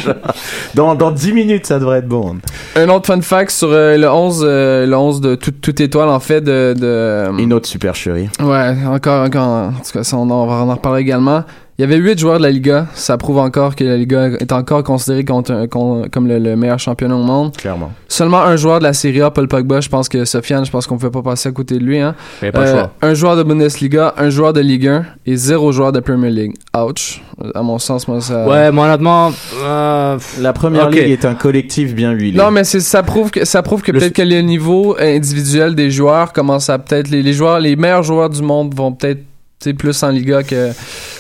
[0.77, 2.37] Dans, dans 10 minutes, ça devrait être bon.
[2.77, 6.09] Un autre fun fact sur euh, le 11, euh, le 11 de tout, toute étoile,
[6.09, 7.37] en fait, de, de...
[7.43, 8.29] Une autre supercherie.
[8.41, 11.43] Ouais, encore, encore, en tout cas, ça, on, en, on va en reparler également.
[11.81, 12.89] Il y avait 8 joueurs de la Liga.
[12.93, 17.23] Ça prouve encore que la Liga est encore considérée comme le, le meilleur championnat au
[17.23, 17.57] monde.
[17.57, 17.91] Clairement.
[18.07, 19.81] Seulement un joueur de la Serie A, Paul Pogba.
[19.81, 21.99] Je pense que Sofiane, je pense qu'on ne peut pas passer à côté de lui.
[21.99, 22.15] Hein.
[22.43, 22.91] Avait pas le Euh, choix.
[23.01, 26.53] un joueur de Bundesliga, un joueur de Ligue 1 et zéro joueur de Premier League.
[26.77, 27.23] Ouch.
[27.55, 28.47] À mon sens, moi, ça...
[28.47, 29.33] Ouais, moi honnêtement,
[29.65, 30.97] euh, La première Ok.
[30.97, 32.37] ligue est un collectif bien huilé.
[32.37, 35.91] Non, mais ça prouve que ça prouve que Le- peut-être que le niveau individuel des
[35.91, 39.21] joueurs commence à peut-être les, les joueurs les meilleurs joueurs du monde vont peut-être
[39.61, 40.71] sais, plus en Liga que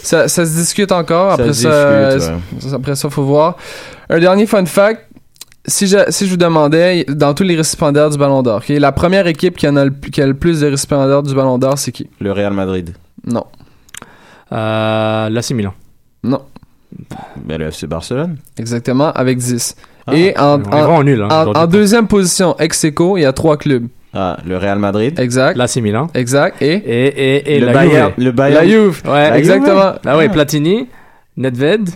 [0.03, 2.35] ça, ça se discute encore Ça après se ça, discute,
[2.73, 3.57] euh, après ça faut voir.
[4.09, 5.07] Un dernier fun fact
[5.67, 8.93] si je, si je vous demandais, dans tous les récipiendaires du Ballon d'Or, ok, la
[8.93, 11.79] première équipe qui, en a le, qui a le plus de récipiendaires du Ballon d'Or,
[11.79, 12.09] c'est qui?
[12.21, 12.95] Le Real Madrid.
[13.27, 13.45] Non.
[14.53, 15.75] euh, l'AC Milan.
[16.25, 16.43] Non.
[17.47, 18.37] Mais le FC Barcelone.
[18.59, 19.77] Exactement, avec 10.
[20.07, 21.23] Ah, Et en, en, nul.
[21.23, 23.87] Hein, en- deuxième position, ex il y a trois clubs.
[24.13, 25.19] Ah, le Real Madrid.
[25.21, 25.57] Exact.
[25.57, 26.09] L'AC Milan.
[26.15, 26.61] Exact.
[26.63, 26.73] Et?
[26.73, 28.09] Et, et, et le la Bayern.
[28.17, 28.19] Juve.
[28.19, 28.69] Le la Bayern.
[28.69, 29.03] Juve.
[29.07, 29.93] Ouais, La Exactement.
[30.05, 30.33] Ah ouais, Ah.
[30.33, 30.89] Platini,
[31.37, 31.91] Nedved,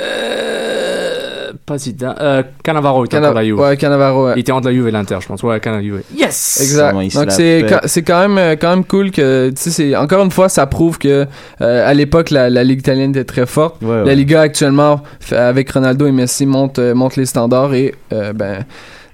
[0.00, 2.14] euh, pas Zidane.
[2.20, 3.58] Euh, Cannavaro, il était Cana- entre la Juve.
[3.58, 4.32] ouais, Cannavaro, ouais.
[4.36, 5.42] Il était entre la Juve et l'Inter, je pense.
[5.42, 5.98] Ouais, Cannavaro.
[6.16, 6.58] Yes!
[6.62, 6.94] Exact.
[6.94, 10.24] Donc la c'est c'est quand même euh, quand même cool que tu sais c'est encore
[10.24, 11.26] une fois ça prouve que
[11.60, 13.80] euh, à l'époque la, la ligue italienne était très forte.
[13.82, 14.04] Ouais, ouais.
[14.04, 18.64] La Liga actuellement avec Ronaldo et Messi monte euh, monte les standards et euh, ben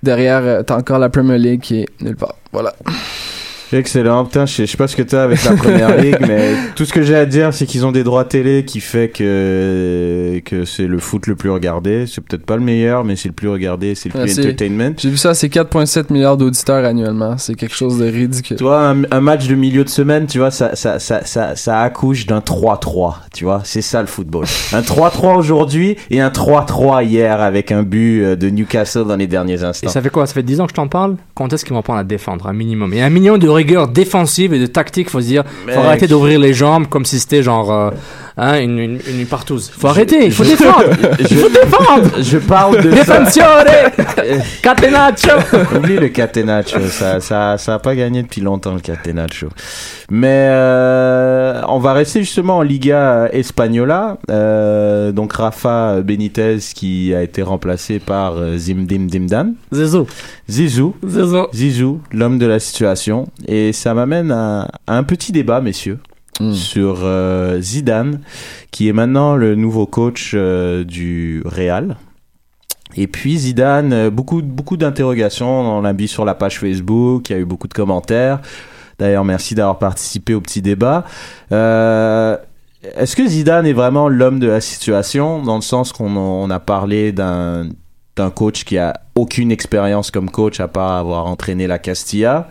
[0.07, 2.37] derrière euh, t'as encore la Premier League qui est nulle part.
[2.53, 2.75] Voilà.
[3.73, 4.25] Excellent.
[4.25, 7.03] Putain, je sais, pas ce que t'as avec la première ligue, mais tout ce que
[7.03, 10.99] j'ai à dire, c'est qu'ils ont des droits télé qui fait que, que c'est le
[10.99, 12.07] foot le plus regardé.
[12.07, 14.95] C'est peut-être pas le meilleur, mais c'est le plus regardé, c'est le Ouais, plus entertainment.
[14.99, 17.37] J'ai vu ça, c'est 4.7 milliards d'auditeurs annuellement.
[17.39, 18.57] C'est quelque chose de ridicule.
[18.57, 21.57] Tu vois, un, un match de milieu de semaine, tu vois, ça, ça, ça, ça,
[21.57, 23.15] ça accouche d'un 3-3.
[23.35, 24.45] Tu vois, c'est ça le football.
[24.73, 29.27] Un 3-3 aujourd'hui et un 3-3 hier avec un but euh, de Newcastle dans les
[29.27, 29.89] derniers Et instants.
[29.89, 30.27] ça fait quoi?
[30.27, 31.17] Ça fait 10 ans que je t'en parle?
[31.35, 32.93] Quand est-ce qu'ils vont apprendre à défendre Un minimum?
[32.95, 35.45] Et un minimum de rigueur défensive et de tactique, faut se dire.
[35.69, 37.93] Faut arrêter d'ouvrir les jambes comme si c'était genre.
[38.37, 39.71] Hein, une, une, une partouze.
[39.77, 40.85] Faut arrêter, il faut défendre
[41.21, 43.19] je- Il faut défendre Je parle de ça.
[43.21, 45.33] Defensione Catenaccio
[45.77, 49.49] Oublie le Catenaccio, ça, ça, ça a pas gagné depuis longtemps le Catenaccio.
[50.11, 54.19] Mais euh, on va rester justement en Liga Espagnola.
[54.31, 59.55] Euh, donc Rafa Benitez qui a été remplacé par euh, Zimdim Dimdan.
[59.73, 60.07] Zizou.
[60.49, 60.95] Zizou.
[61.07, 61.47] Zizou.
[61.53, 63.27] Zizou, l'homme de la situation.
[63.49, 65.99] Et ça m'amène à, à un petit débat, messieurs,
[66.53, 68.21] sur euh, Zidane,
[68.71, 71.97] qui est maintenant le nouveau coach euh, du Real.
[72.97, 75.79] Et puis Zidane, euh, beaucoup, beaucoup d'interrogations.
[75.79, 78.41] On l'a mis sur la page Facebook, il y a eu beaucoup de commentaires.
[78.99, 81.05] D'ailleurs, merci d'avoir participé au petit débat.
[81.51, 87.13] Est-ce que Zidane est vraiment l'homme de la situation, dans le sens qu'on a, parlé
[87.13, 87.69] d'un
[88.17, 92.49] d'un coach qui a aucune expérience comme coach à part avoir entraîné la Castilla.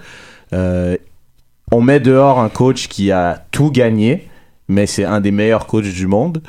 [1.71, 4.27] On met dehors un coach qui a tout gagné,
[4.67, 6.41] mais c'est un des meilleurs coachs du monde.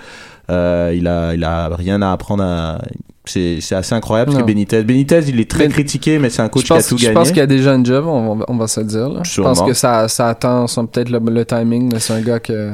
[0.51, 2.79] Euh, il a, il a rien à apprendre à.
[3.29, 4.47] C'est c'est assez incroyable parce Non.
[4.47, 6.87] que Benitez, Benitez, il est très Ben- critiqué, mais c'est un coach je pense, qui
[6.87, 7.15] a tout je gagné.
[7.15, 9.09] pense qu'il y a déjà un job, on va, on va se le dire.
[9.09, 9.23] là.
[9.25, 11.93] Je pense que ça, ça attend peut-être le, le timing.
[11.93, 12.71] mais C'est un gars que.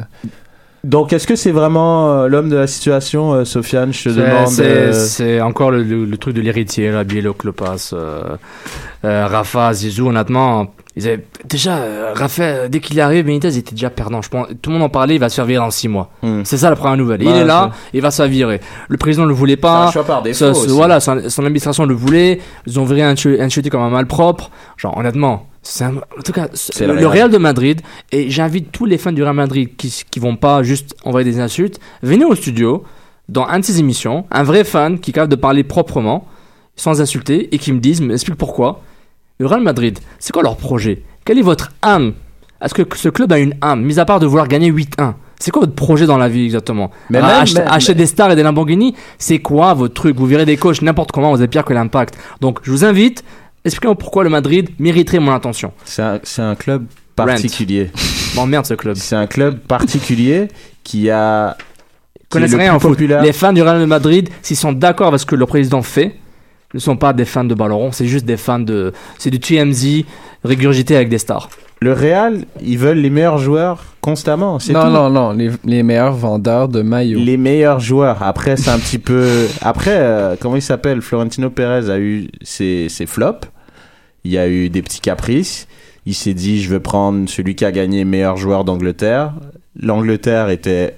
[0.85, 3.93] Donc, est-ce que c'est vraiment euh, l'homme de la situation, euh, Sofiane?
[3.93, 4.93] Je te C'est- demande.
[4.95, 8.37] C'est euh, encore le, le- le truc de l'héritier, là, Bielo Klopas, euh,
[9.05, 10.75] euh, Rafa, Zizou, honnêtement.
[10.97, 14.21] Ils avaient, déjà, euh, Rafa, dès qu'il arrive, Benitez il était déjà perdant.
[14.23, 16.11] Je pense, tout le monde en parlait, il va se faire virer en 6 mois.
[16.23, 16.43] Hmm.
[16.45, 17.23] C'est ça la première nouvelle.
[17.23, 18.61] Il est là, il va se faire virer.
[18.89, 19.91] Le président ne le voulait un pas.
[19.93, 20.67] choix par défaut Ça, aussi.
[20.69, 22.41] voilà, son, son administration le voulait.
[22.67, 24.51] Ils ont viré Ancelotti comme un malpropre.
[24.77, 25.47] Genre, honnêtement,
[25.81, 26.49] un- en tout cas,
[26.81, 27.31] le, Real.
[27.31, 30.95] De Madrid, et j'invite tous les fans du Real Madrid qui, qui vont pas juste
[31.05, 32.83] envoyer des insultes, venez au studio,
[33.29, 36.27] dans un de ses émissions, un vrai fan qui est capable de parler proprement,
[36.77, 38.81] sans insulter, et qui me dise, m'explique pourquoi.
[39.39, 41.03] Le Real Madrid, c'est quoi leur projet?
[41.25, 42.15] Quelle est votre âme?
[42.61, 45.51] Est-ce que ce club a une âme, mis à part de vouloir gagner 8-1 c'est
[45.51, 46.93] quoi votre projet dans la vie exactement?
[47.11, 50.17] Mais même- acheter, mais- des stars et des Lamborghini, c'est quoi votre truc?
[50.17, 52.17] Vous virez des coachs n'importe comment, vous êtes pire que l'impact.
[52.41, 53.25] Donc je vous invite,
[53.65, 55.73] expliquez-moi pourquoi le Madrid mériterait mon attention.
[55.85, 56.87] C'est un, club
[57.17, 57.91] particulier.
[58.35, 58.97] M'emmerde ce club.
[58.97, 60.49] C'est un club particulier
[60.83, 61.57] qui a.
[62.29, 62.93] connaissent rien en foot.
[62.93, 63.23] populaire.
[63.23, 66.17] Les fans du Real Madrid, s'ils sont d'accord avec ce que le président fait,
[66.75, 68.93] ne sont pas des fans de ballon rond, c'est juste des fans de.
[69.19, 70.05] C'est du TMZ
[70.45, 71.49] régurgité avec des stars.
[71.81, 74.59] Le Real, ils veulent les meilleurs joueurs constamment.
[74.61, 74.91] C'est Non, tout.
[74.91, 75.33] non, non.
[75.33, 77.19] Les, les meilleurs vendeurs de maillots.
[77.19, 78.23] Les meilleurs joueurs.
[78.23, 79.47] Après, c'est un petit peu.
[79.63, 81.03] Après, euh, comment il s'appelle?
[81.03, 83.49] Florentino Pérez a eu ses, ses flops.
[84.25, 85.67] Il y a eu des petits caprices.
[86.07, 89.33] Il s'est dit, je veux prendre celui qui a gagné meilleur joueur d'Angleterre.
[89.81, 90.95] L'Angleterre était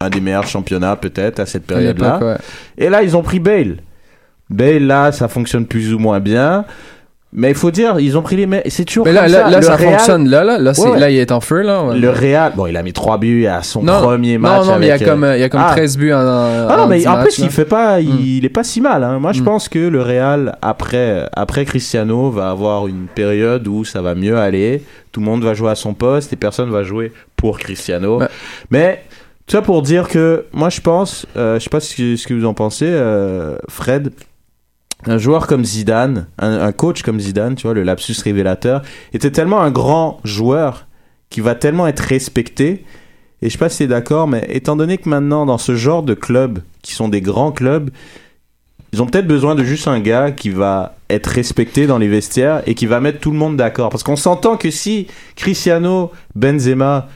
[0.00, 2.18] un des meilleurs championnats, peut-être, à cette période-là.
[2.22, 2.36] ouais.
[2.78, 3.78] Et là, ils ont pris Bale.
[4.48, 6.64] Bale, là, ça fonctionne plus ou moins bien.
[7.32, 8.64] Mais il faut dire, ils ont pris les meilleurs.
[8.70, 9.50] C'est toujours Mais là, comme là, ça.
[9.50, 10.28] là, Le ça Real- fonctionne.
[10.28, 10.98] Là, là, là, Ouais, ouais.
[10.98, 11.84] là, il est en feu, là.
[11.84, 11.96] ouais.
[11.96, 14.66] Le Real, bon, il a mis 3 buts à son Non, premier non, match.
[14.66, 15.70] non, mais il y a avec, comme, euh, euh, il y a comme ah.
[15.70, 17.46] 13 buts en, en, Ah non, mais 10 en matchs, plus, là.
[17.46, 18.18] il fait pas, il, Mm.
[18.20, 19.04] il est pas si mal.
[19.04, 19.20] hein.
[19.20, 19.44] Moi, je Mm.
[19.44, 24.36] pense que le Real, après, après Cristiano, va avoir une période où ça va mieux
[24.36, 24.82] aller.
[25.12, 28.18] Tout le monde va jouer à son poste et personne va jouer pour Cristiano.
[28.18, 28.26] Ouais.
[28.72, 29.04] Mais
[29.46, 32.26] tout ça pour dire que moi, je pense, euh, je sais pas ce que, ce
[32.26, 34.10] que vous en pensez, euh, Fred.
[35.06, 38.82] Un joueur comme Zidane, un, un coach comme Zidane, tu vois, le lapsus révélateur,
[39.12, 40.86] était tellement un grand joueur
[41.30, 42.84] qui va tellement être respecté.
[43.42, 46.14] Et je sais pas si d'accord, mais étant donné que maintenant, dans ce genre de
[46.14, 47.90] clubs, qui sont des grands clubs,
[48.92, 52.62] ils ont peut-être besoin de juste un gars qui va être respecté dans les vestiaires
[52.66, 53.88] et qui va mettre tout le monde d'accord.
[53.88, 57.08] Parce qu'on s'entend que si Cristiano, Benzema,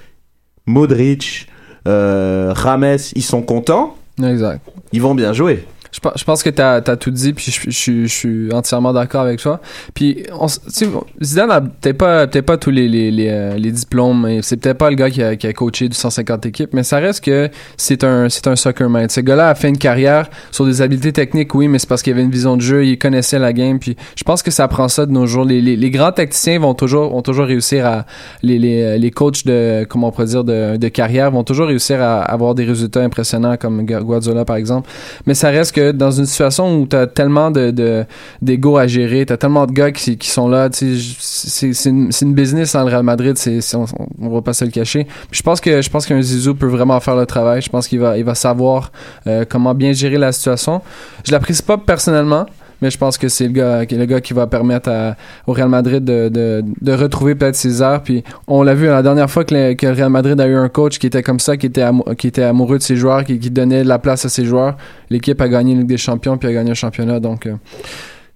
[0.67, 1.49] Modric,
[1.89, 4.61] euh, Rames, ils sont contents, Exact.
[4.93, 5.67] ils vont bien jouer.
[5.95, 9.39] Je, pe- je pense que t'as as tout dit, puis je, suis entièrement d'accord avec
[9.39, 9.61] toi.
[9.95, 10.87] Puis, on, tu
[11.23, 14.79] Zidane a peut-être pas, peut pas tous les, les, les, euh, les diplômes, c'est peut-être
[14.79, 18.27] pas le gars qui a, coaché du 150 équipes, mais ça reste que c'est un,
[18.47, 19.13] un soccer mind.
[19.13, 22.13] Ce gars-là a fait une carrière sur des habiletés techniques, oui, mais c'est parce qu'il
[22.13, 24.89] avait une vision de jeu, il connaissait la game, puis je pense que ça prend
[24.89, 25.45] ça de nos jours.
[25.45, 28.05] Les, les, les grands tacticiens vont toujours, vont toujours réussir à,
[28.43, 32.03] les, les, les coachs de, comment on pourrait dire, de, de carrière vont toujours réussir
[32.03, 34.91] à avoir des résultats impressionnants comme Gu- Guardiola par exemple.
[35.27, 38.05] Mais ça reste que dans une situation où tu as tellement de, de,
[38.43, 42.35] d'ego à gérer, tu as tellement de gars qui, qui sont là, c'est, une, une
[42.35, 43.37] business dans le Real Madrid,
[43.75, 43.85] on,
[44.21, 45.07] on va pas se le cacher.
[45.31, 47.63] Je pense que je pense qu'un Zizou peut vraiment faire le travail.
[47.63, 48.93] Je pense qu'il va, il va savoir
[49.27, 50.81] euh, comment bien gérer la situation.
[51.25, 52.47] Je l'apprécie pas personnellement.
[52.83, 55.17] Mais je pense que c'est le gars, qui- le gars qui va permettre à-
[55.47, 58.03] au Real Madrid de, de, de retrouver peut-être ses airs.
[58.03, 60.57] Puis on l'a vu la dernière fois que le, que le Real Madrid a eu
[60.57, 63.25] un coach qui était comme ça, qui était, amou- qui était amoureux de ses joueurs,
[63.25, 64.77] qui, qui donnait de la place à ses joueurs.
[65.11, 67.21] L'équipe a gagné la Ligue des Champions puis a gagné un championnat.
[67.21, 67.55] Donc, euh.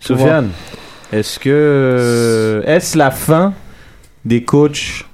[0.01, 0.51] Sofiane,
[1.12, 3.53] est-ce que est-ce la fin
[4.24, 5.05] des coachs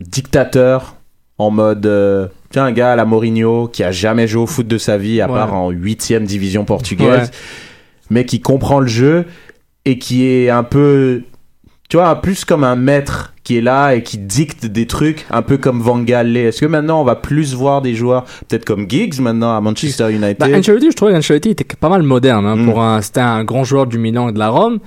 [0.00, 0.96] dictateurs
[1.38, 4.66] en mode euh, tiens un gars à la Mourinho qui a jamais joué au foot
[4.66, 5.34] de sa vie à Ouais.
[5.34, 7.36] part en huitième division portugaise, Ouais.
[8.10, 9.24] Mais qui comprend le jeu
[9.84, 11.22] et qui est un peu
[11.88, 15.42] tu vois plus comme un maître qui est là et qui dicte des trucs un
[15.42, 16.36] peu comme Van Gaal.
[16.36, 20.10] Est-ce que maintenant on va plus voir des joueurs peut-être comme Giggs maintenant à Manchester
[20.12, 20.38] United?
[20.40, 22.44] Bah, Ancelotti, je trouvais qu'Ancelotti était pas mal moderne.
[22.44, 22.64] Hein, Mm.
[22.66, 24.80] pour un, c'était un grand joueur du Milan et de la Rome,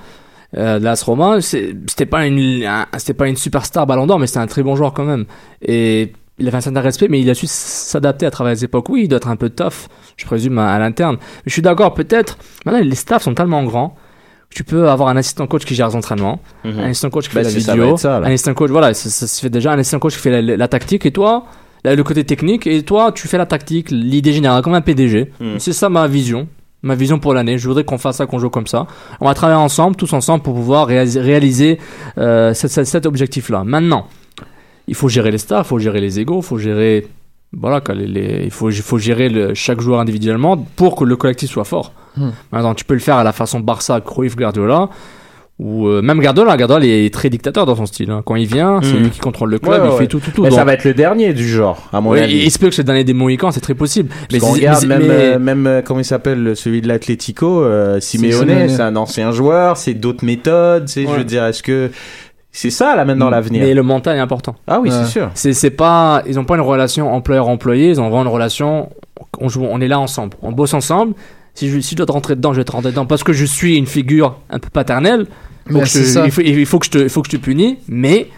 [0.58, 1.40] euh, de l'AS Roma.
[1.40, 4.76] C'était pas une, un- c'était pas une superstar Ballon d'Or, mais c'était un très bon
[4.76, 5.24] joueur quand même.
[5.62, 8.90] Et il avait un certain respect, mais il a su s'adapter à travers les époques.
[8.90, 9.88] Oui, il doit être un peu tough,
[10.18, 11.18] je présume à, à l'interne.
[11.20, 12.38] Mais je suis d'accord, peut-être.
[12.66, 13.96] Maintenant, les staffs sont tellement grands.
[14.50, 16.80] que Tu peux avoir un assistant coach qui gère les entraînements, Mhm.
[16.80, 18.94] un assistant coach qui Bah, fait la c'est- ça vidéo, ça, un assistant coach, voilà,
[18.96, 21.46] ça, ça se fait déjà, un assistant coach qui fait la, la tactique, et toi,
[21.86, 25.32] le côté technique, et toi, tu fais la tactique, l'idée générale, comme un PDG.
[25.40, 25.60] Mhm.
[25.60, 26.48] C'est ça ma vision.
[26.82, 28.88] Ma vision pour l'année, je voudrais qu'on fasse ça, qu'on joue comme ça.
[29.20, 31.78] On va travailler ensemble, tous ensemble, pour pouvoir réaliser, réaliser
[32.18, 33.64] euh, cet objectif-là.
[33.66, 34.08] Maintenant,
[34.90, 37.08] il faut gérer les stars, il faut gérer les égaux, il faut gérer,
[37.54, 41.50] voilà, quoi, les, les- il faut, gérer le- chaque joueur individuellement pour que le collectif
[41.50, 41.94] soit fort.
[42.18, 42.32] Hmm.
[42.52, 44.90] Maintenant, tu peux le faire à la façon Barça, Cruyff, Guardiola,
[45.60, 46.56] ou euh, même Guardiola.
[46.56, 48.10] Guardiola est très dictateur dans son style.
[48.12, 48.22] hein.
[48.26, 49.04] Quand il vient, c'est Hmm.
[49.04, 49.98] lui qui contrôle le club, Ouais, il ouais.
[49.98, 50.44] fait tout, tout, tout.
[50.44, 52.34] Mais ça va être le dernier du genre à mon avis.
[52.46, 54.10] il se peut que c'est le dernier des Mohicans, c'est très possible.
[54.32, 57.62] Mais c'est- regarde, mais- même, mais- euh, même euh, comment il s'appelle, celui de l'Atlético,
[57.62, 61.92] euh, Simeone, c'est un ancien joueur, c'est d'autres méthodes, c'est, je veux dire, est-ce que
[62.52, 64.56] c'est ça là maintenant l'avenir Mais le mental est important.
[64.68, 64.96] Ah oui, Ouais.
[64.96, 65.30] c'est sûr.
[65.36, 68.90] C'est c'est pas ils ont pas une relation employeur-employé, ils ont vraiment une relation
[69.40, 71.14] on joue on est là ensemble, on bosse ensemble.
[71.54, 73.34] Si je, si je dois te rentrer dedans, je vais te rentrer dedans parce que
[73.34, 75.28] je suis une figure un peu paternelle.
[75.70, 76.26] Je ça.
[76.26, 78.30] il, faut, il faut que je te il faut que je te punis, mais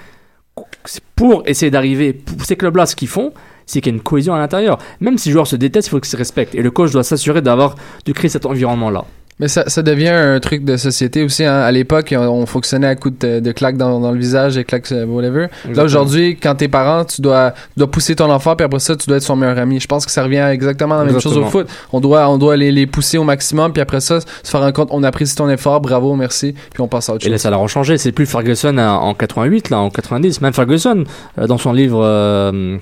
[0.86, 3.32] c'est pour essayer d'arriver pour ces clubs-là ce qu'ils font,
[3.66, 4.80] c'est qu'il y a une cohésion à l'intérieur.
[4.99, 7.03] Même si les joueurs se détestent, il faut qu'ils se respectent et le coach doit
[7.03, 9.05] s'assurer d'avoir de créer cet environnement-là.
[9.40, 11.44] Mais ça, ça devient un truc de société aussi.
[11.44, 11.62] hein.
[11.62, 14.64] À l'époque, on, on fonctionnait à coups de, de claques dans, dans le visage, et
[14.64, 15.42] claques, euh, whatever.
[15.42, 15.86] Là, Exactement.
[15.86, 19.08] aujourd'hui, quand t'es parent, tu dois, tu dois pousser ton enfant, puis après ça, tu
[19.08, 19.80] dois être son meilleur ami.
[19.80, 21.68] Je pense que ça revient exactement la même chose au foot.
[21.92, 24.72] On doit, on doit les, les pousser au maximum, puis après ça, se faire un
[24.72, 27.42] compte, on apprécie ton effort, bravo, merci, puis on passe à autre Et là, chose.
[27.42, 27.98] ça l'a changé.
[27.98, 30.42] C'est plus Ferguson en en 88, là, en 90.
[30.42, 31.04] Même Ferguson,
[31.40, 32.78] euh, dans son livre, euh,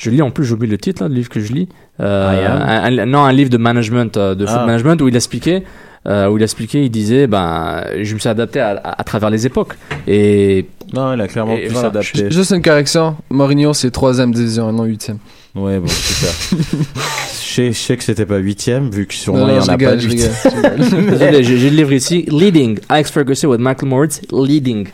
[0.00, 1.68] je lis en plus, j'oublie le titre, là, le livre que je lis.
[2.00, 4.66] Euh, un- un- non, un livre de management, euh, de foot Ah.
[4.66, 5.62] management, où il expliquait,
[6.08, 9.28] euh, où il expliquait, il disait, ben, je me suis adapté à, à- à travers
[9.28, 9.74] les époques.
[10.08, 11.88] Et Non, il a clairement Et pu voilà.
[11.88, 12.30] s'adapter.
[12.30, 15.18] Juste une correction, Mourinho, c'est troisième division, non huitième.
[15.54, 16.30] Ouais, bon, super.
[17.42, 19.76] je, sais, je sais que c'était pas huitième, vu que sûrement il y en a
[19.76, 20.32] pas huitième.
[21.42, 24.86] j'ai le livre ici, Leading, Alex Ferguson with Michael Moritz, Leading.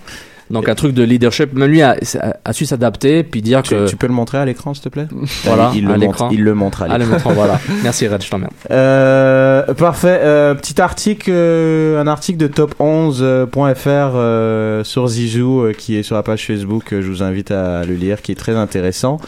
[0.51, 1.53] Donc un truc de leadership.
[1.55, 3.89] Même lui a, a- a su s'adapter, puis dire Tu, que...
[3.89, 5.07] tu peux le montrer à l'écran, s'il te plaît?
[5.45, 6.29] Voilà, il, à le montre, l'écran.
[6.33, 7.33] il le montre à l'écran.
[7.33, 7.59] Voilà.
[7.83, 8.53] Merci Red, je t'emmerde.
[8.71, 10.21] Euh, parfait.
[10.23, 16.15] Euh, petit article, euh, un article de top11.fr euh, sur Zizou euh, qui est sur
[16.17, 16.93] la page Facebook.
[16.93, 19.19] euh, je vous invite à le lire, qui est très intéressant.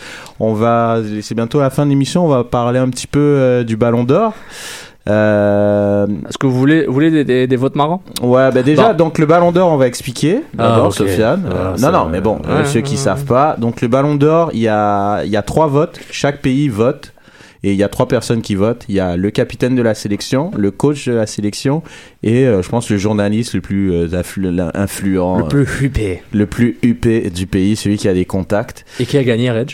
[0.40, 2.24] On va, c'est bientôt la fin de l'émission.
[2.24, 4.34] On va parler un petit peu euh, du Ballon d'Or.
[5.08, 8.02] Euh, Est-ce que vous voulez, vous voulez des, des, des votes marrants?
[8.22, 8.96] Ouais, bah déjà, Bon.
[9.06, 10.40] donc le Ballon d'Or, on va expliquer.
[10.58, 10.92] Ah, D'abord.
[10.94, 11.44] Sofiane.
[11.50, 13.56] Ah, Euh, non, non, mais bon, Ouais, ceux qui ouais, savent pas.
[13.58, 15.98] Donc le Ballon d'Or, il y a, il y a trois votes.
[16.10, 17.12] Chaque pays vote.
[17.64, 18.84] Et il y a trois personnes qui votent.
[18.88, 21.82] Il y a le capitaine de la sélection, le coach de la sélection
[22.22, 24.06] et euh, je pense le journaliste le plus euh,
[24.74, 26.22] influent, Le plus huppé.
[26.32, 28.84] le plus huppé du pays, celui qui a des contacts.
[29.00, 29.72] Et qui a gagné, Reg?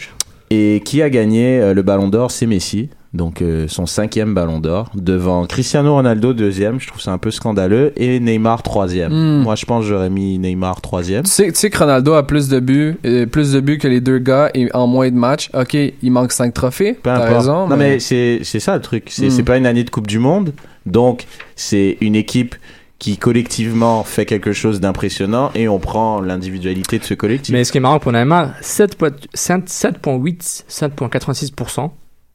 [0.51, 2.89] Et qui a gagné euh, le Ballon d'Or, c'est Messi.
[3.15, 7.31] Donc euh, son cinquième ballon d'or devant Cristiano Ronaldo deuxième, je trouve ça un peu
[7.31, 9.13] scandaleux, et Neymar troisième.
[9.13, 9.43] Hmm.
[9.45, 11.23] Moi je pense que j'aurais mis Neymar troisième.
[11.23, 13.87] Tu sais, tu sais que Ronaldo a plus de buts, euh, plus de buts que
[13.87, 15.49] les deux gars et en moins de matchs.
[15.55, 16.95] Ok, il manque 5 trophées.
[16.95, 17.33] Peu T'as importe.
[17.39, 17.69] raison.
[17.69, 19.31] non mais, c'est c'est ça le truc, c'est Hmm.
[19.31, 20.53] c'est pas une année de Coupe du Monde,
[20.85, 22.57] donc c'est une équipe
[22.99, 27.53] qui collectivement fait quelque chose d'impressionnant et on prend l'individualité de ce collectif.
[27.53, 31.91] Mais ce qui est marrant pour Neymar, 7 point- 7 7,8, 7,86%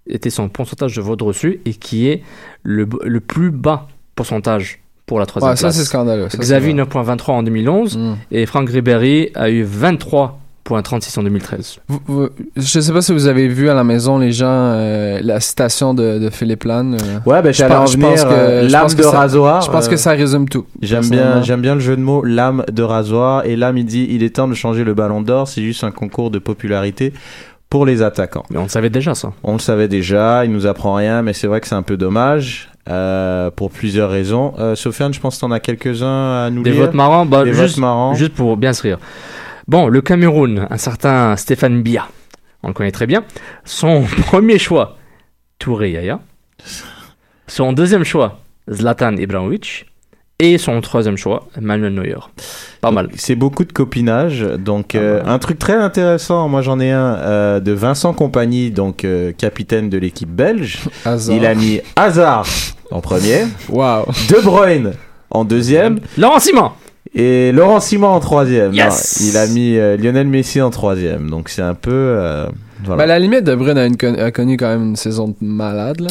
[0.10, 2.22] était son pourcentage de vote reçu et qui est
[2.64, 5.76] le, le plus bas pourcentage pour la troisième Ouais, ça place.
[5.78, 6.30] c'est scandaleux.
[6.30, 8.08] ça, Xavier c'est 9.23 en 2011 vrai.
[8.12, 8.16] Hmm.
[8.32, 11.78] et Franck Ribéry a eu 23.36 en 2013.
[11.88, 15.20] Vous- vous- je sais pas si vous avez vu à la maison les gens euh,
[15.24, 16.96] la citation de, de Philippe Lane.
[16.96, 17.20] euh.
[17.26, 19.62] Ouais, ben Je j'allais en venir, que- euh, de ça- rasoir.
[19.62, 20.66] Je pense euh, que ça résume tout.
[20.82, 23.46] J'aime bien, j'aime bien le jeu de mots lame de rasoir.
[23.46, 25.48] Et lame, il dit il est temps de changer le ballon d'or.
[25.48, 27.14] C'est juste un concours de popularité
[27.70, 28.44] pour les attaquants.
[28.50, 29.32] Mais on le savait déjà ça.
[29.44, 31.98] On le savait déjà, il nous apprend rien, mais c'est vrai que c'est un peu
[31.98, 34.54] dommage euh, pour plusieurs raisons.
[34.58, 36.86] Euh, Sofiane, je pense que t'en as quelques-uns à nous Des lire.
[36.86, 38.14] votes marrants, bah, Des juste, votes marrants.
[38.16, 38.98] juste pour bien se rire.
[39.68, 42.08] Bon, le Cameroun, un certain Stéphane Bia,
[42.64, 43.24] on le connaît très bien.
[43.66, 44.98] Son premier choix,
[45.60, 46.20] Touré Yaya.
[47.48, 48.40] Son deuxième choix,
[48.72, 49.86] Zlatan Ibrahimovic.
[50.42, 52.16] Et son troisième choix, Manuel Neuer.
[52.80, 53.10] Pas mal.
[53.16, 54.42] C'est beaucoup de copinage.
[54.58, 59.04] Donc, euh, un truc très intéressant, moi j'en ai un euh, de Vincent Compagnie, donc
[59.04, 60.80] euh, capitaine de l'équipe belge.
[61.04, 61.36] Hazard.
[61.36, 62.48] Il a mis Hazard
[62.90, 64.06] en premier, Waouh.
[64.30, 64.94] De Bruyne
[65.30, 66.72] en deuxième Laurent Simon
[67.14, 68.74] et Laurent Simon en troisième.
[68.74, 71.30] Yes Non, il a mis euh, Lionel Messi en troisième.
[71.30, 71.92] Donc, c'est un peu.
[71.92, 72.48] euh,
[72.86, 73.04] voilà.
[73.04, 75.36] À la limite, De Bruyne a, une con- a connu quand même une saison de
[75.42, 76.00] malade.
[76.00, 76.08] Là.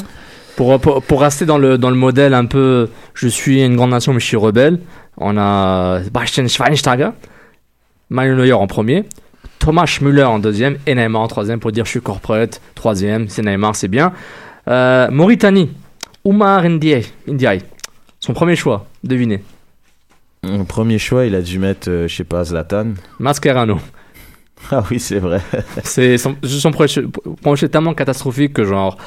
[0.58, 3.90] Pour, pour, pour rester dans le, dans le modèle un peu je suis une grande
[3.90, 4.80] nation mais je suis rebelle,
[5.16, 7.10] on a Bastian Schweinsteiger,
[8.10, 9.04] Manuel Neuer en premier,
[9.60, 13.42] Thomas Müller en deuxième et Neymar en troisième pour dire je suis corporate, troisième, c'est
[13.42, 14.12] Neymar, c'est bien.
[14.66, 15.70] Euh, Mauritanie,
[16.24, 17.62] Oumar Ndiaye, Ndiaye,
[18.18, 19.44] son premier choix, devinez,
[20.42, 22.94] Mon premier choix, il a dû mettre, euh, je sais pas, Zlatan.
[23.20, 23.78] Mascherano.
[24.70, 25.40] Ah oui, c'est vrai.
[25.82, 27.02] C'est son, son projet,
[27.42, 28.98] projet tellement catastrophique que genre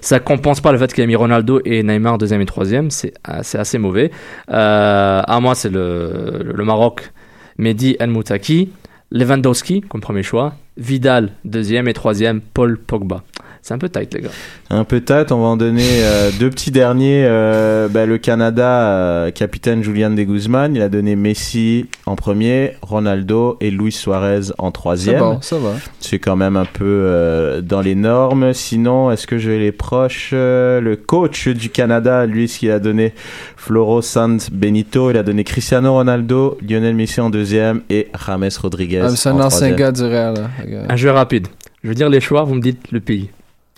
[0.00, 2.90] ça compense pas le fait qu'il a mis Ronaldo et Neymar deuxième et troisième.
[2.90, 4.10] C'est assez, assez mauvais.
[4.50, 7.12] Euh, à moi, c'est le, le Maroc.
[7.58, 8.70] Mehdi El Moutaki,
[9.12, 13.22] Lewandowski comme premier choix, Vidal deuxième et troisième, Paul Pogba.
[13.66, 14.28] C'est un peu tight les gars.
[14.68, 17.24] Un peu tâte, on va en donner euh, deux petits derniers.
[17.26, 22.72] Euh, bah, le Canada, euh, capitaine Julian de Guzman, il a donné Messi en premier,
[22.82, 25.18] Ronaldo et Luis Suarez en C'est troisième.
[25.18, 25.70] bon, ça va.
[25.98, 28.52] C'est quand même un peu euh, dans les normes.
[28.52, 32.70] Sinon, est-ce que je vais les proches Euh, Le coach du Canada, lui, ce qu'il
[32.70, 33.14] a donné
[33.56, 39.00] Floro Sanz Benito, il a donné Cristiano Ronaldo, Lionel Messi en deuxième et James Rodriguez
[39.04, 40.50] Ah, c'est un ancien gars du Real.
[40.86, 41.46] Un jeu rapide.
[41.82, 43.30] Je veux dire les choix, vous me dites le pays.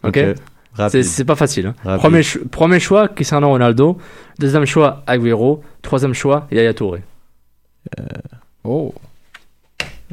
[0.04, 0.18] Ok.
[0.78, 1.02] Ok.
[1.02, 1.72] C'est pas facile.
[1.84, 1.96] hein.
[1.98, 2.20] Premier,
[2.50, 3.96] premier choix, Cristiano Ronaldo.
[4.38, 5.62] Deuxième choix, Agüero.
[5.82, 7.02] Troisième choix, Yaya Touré.
[8.64, 8.94] Oh.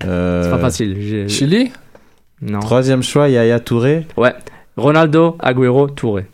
[0.05, 0.97] Euh, C'est pas facile.
[1.01, 1.71] j'ai- Chili?
[2.41, 2.59] Non.
[2.59, 4.07] Troisième choix, Yaya Touré.
[4.17, 4.33] Ouais.
[4.77, 6.27] Ronaldo, Agüero, Touré.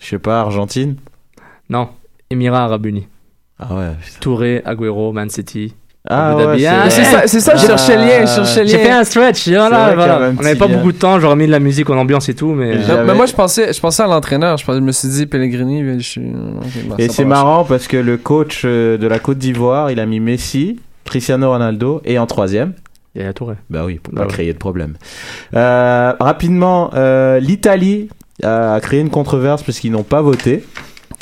[0.00, 0.96] Je sais pas, Argentine?
[1.68, 1.88] Non.
[2.30, 3.08] Émirats Arabes Unis.
[3.58, 3.92] Ah ouais.
[4.00, 4.18] putain.
[4.20, 5.74] Touré, Agüero, Man City.
[6.08, 6.60] Ah ouais, Dhabi.
[6.60, 7.66] c'est Ah, ça, je Ah.
[7.66, 9.00] cherchais le lien, je cherchais le J'ai fait lien.
[9.00, 9.48] un stretch.
[9.48, 10.76] Voilà, On n'avait pas lien.
[10.76, 11.18] beaucoup de temps.
[11.18, 12.74] J'aurais mis de la musique en ambiance et tout, mais.
[12.74, 14.56] Et Non, mais moi, je pensais, je pensais à l'entraîneur.
[14.56, 16.20] Je, me suis dit, Pellegrini, je suis.
[16.88, 20.06] bah, Et c'est marrant parce que le coach euh, de la Côte d'Ivoire, il a
[20.06, 22.72] mis Messi, Cristiano Ronaldo et en troisième.
[23.16, 23.54] Yaya Touré.
[23.70, 24.94] Bah oui, pour Bah pas créer de problème.
[25.54, 28.10] Euh, rapidement, euh, l'Italie
[28.44, 30.62] a créé une controverse parce qu'ils n'ont pas voté.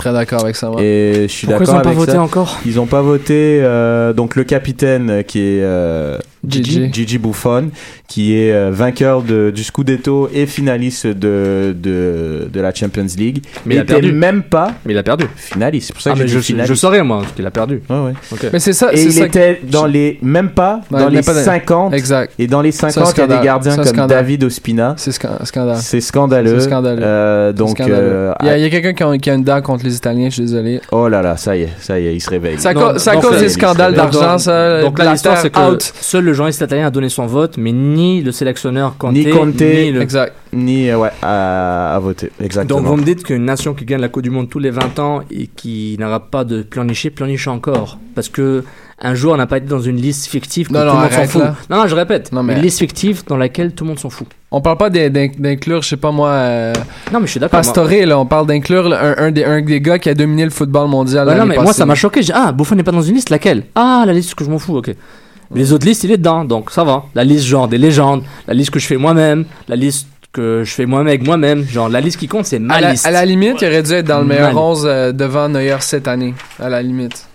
[0.04, 0.70] Très d'accord avec ça.
[0.70, 0.84] ouais.
[0.84, 2.58] Et je suis Pourquoi ils d'accord n'ont pas voté encore?
[2.66, 3.60] Ils n'ont pas voté.
[3.62, 6.18] euh, donc le capitaine qui est euh,
[6.48, 7.18] Gigi, Gigi.
[7.18, 7.70] Buffon,
[8.08, 13.42] qui est euh, vainqueur de, du Scudetto et finaliste de, de, de la Champions League.
[13.66, 14.12] Mais il a perdu.
[14.12, 15.24] même pas Mais il a perdu.
[15.36, 15.88] finaliste.
[15.88, 16.68] C'est pour ça Ah, que je, finaliste.
[16.74, 17.80] je saurais, moi, qu'il a perdu.
[17.88, 18.12] Ouais, ouais.
[18.32, 18.46] Ok.
[18.52, 19.26] Mais c'est ça, Et il ça.
[19.26, 22.32] était dans les même pas Ouais, dans les n'est pas dans- 50 Exact.
[22.38, 24.08] et dans les 50 il y a des gardiens comme scandale.
[24.08, 24.94] David Ospina.
[24.98, 25.78] C'est scan- scandale.
[25.80, 26.58] C'est scandaleux.
[26.60, 27.02] C'est scandaleux.
[27.02, 27.96] Euh, C'est donc scandaleux.
[27.98, 30.34] euh, il y a, quelqu'un qui a, qui a une dent contre les Italiens, je
[30.34, 30.80] suis désolé.
[30.92, 32.58] oh là là, ça y est, ça y est, il se réveille.
[32.58, 34.82] Ça, Non, cause des scandales d'argent, ça.
[34.82, 35.92] Donc l'histoire, c'est que out.
[36.00, 39.60] seul le journaliste italien a donné son vote, mais ni le sélectionneur Conte, Ni Conte,
[39.60, 40.02] ni le...
[40.02, 40.32] Exact.
[40.52, 42.80] Ni euh, ouais à, à voter exactement.
[42.80, 44.98] Donc vous me dites qu'une nation qui gagne la Coupe du Monde tous les 20
[45.00, 47.98] ans et qui n'aura pas de pleurnicher, pleurniche encore.
[48.14, 48.62] Parce que
[49.00, 51.10] un joueur n'a pas été dans une liste fictive que Non, tout non, le monde
[51.10, 51.42] s'en arrête, fout.
[51.42, 51.56] là.
[51.68, 52.32] Non, non, je répète.
[52.32, 54.28] Non, mais- Une liste fictive dans laquelle tout le monde s'en fout.
[54.52, 56.72] On parle pas d'in- d'in- d'inclure, je sais pas moi, euh,
[57.12, 57.60] Non, mais je suis d'accord.
[57.60, 58.18] là.
[58.20, 61.26] On parle d'inclure un, un des, un des gars qui a dominé le football mondial.
[61.26, 62.20] Ouais, non, mais moi ça m'a choqué.
[62.32, 63.64] Ah, Buffon n'est pas dans une liste, laquelle?
[63.74, 64.94] Ah, la liste que je m'en fous, ok.
[65.54, 67.04] Les autres listes, il est dedans, donc ça va.
[67.14, 70.72] La liste genre des légendes, la liste que je fais moi-même, la liste que je
[70.72, 71.64] fais moi-même avec moi-même.
[71.64, 73.06] Genre, la liste qui compte, c'est ma À la, liste.
[73.06, 74.56] à la limite, il aurait dû être dans le meilleur Mal.
[74.58, 76.34] 11 euh, devant Neuer cette année.
[76.58, 77.28] À la limite.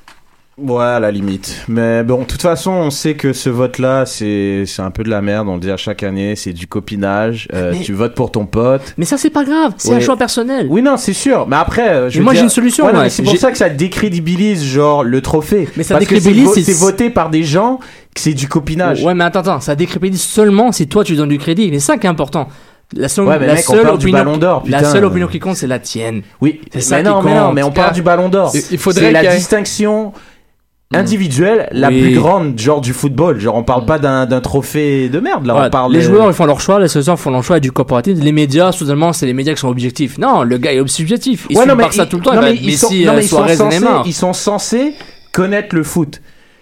[0.58, 1.64] Ouais, à la limite.
[1.70, 5.10] Mais bon, de toute façon, on sait que ce vote-là, c'est c'est un peu de
[5.10, 5.48] la merde.
[5.48, 7.48] On le dit à chaque année, c'est du copinage.
[7.54, 8.82] Euh, Mais- Tu votes pour ton pote.
[8.98, 9.72] Mais ça, c'est pas grave.
[9.78, 10.68] C'est un choix personnel.
[10.70, 11.48] Oui, non, c'est sûr.
[11.48, 13.04] Mais après, euh, je veux moi, dire- j'ai une solution, Ouais, non, ouais.
[13.06, 15.70] mais c'est pour ça que ça décrédibilise, genre, le trophée.
[15.78, 17.80] Mais ça Parce décrédibilise, c'est voté par des gens
[18.16, 19.04] que c'est du copinage.
[19.04, 21.70] Ouais, mais attends, attends, ça décrédibilise seulement si toi tu donnes du crédit.
[21.74, 22.48] C'est ça qui est important.
[22.96, 25.06] La seule, Ouais, mais la mec, on seule parle du opinion, Ballon d'Or, la seule
[25.06, 26.24] opinion qui compte, c'est la tienne.
[26.42, 28.52] Oui, C'est ça mais qui non, mais non, mais on parle du Ballon d'Or.
[28.56, 30.12] Il- il faudrait C'est la distinction
[30.92, 32.02] individuelle la Oui.
[32.02, 33.40] plus grande, genre du football.
[33.40, 35.56] Genre, on parle pas d'un d'un trophée de merde, là.
[35.56, 37.62] Ouais, on parle les joueurs ils font leur choix, les sélections font leur choix et
[37.62, 38.18] du corporatif.
[38.20, 40.18] Les médias, soudainement, c'est les médias qui sont objectifs.
[40.18, 41.46] Non, le gars est subjectif.
[41.52, 42.34] Il Ouais, suit non, mais Barça ils- tout le temps.
[42.34, 42.74] non, il mais
[43.86, 44.94] euh, ils sont censés
[45.32, 46.22] connaître le foot.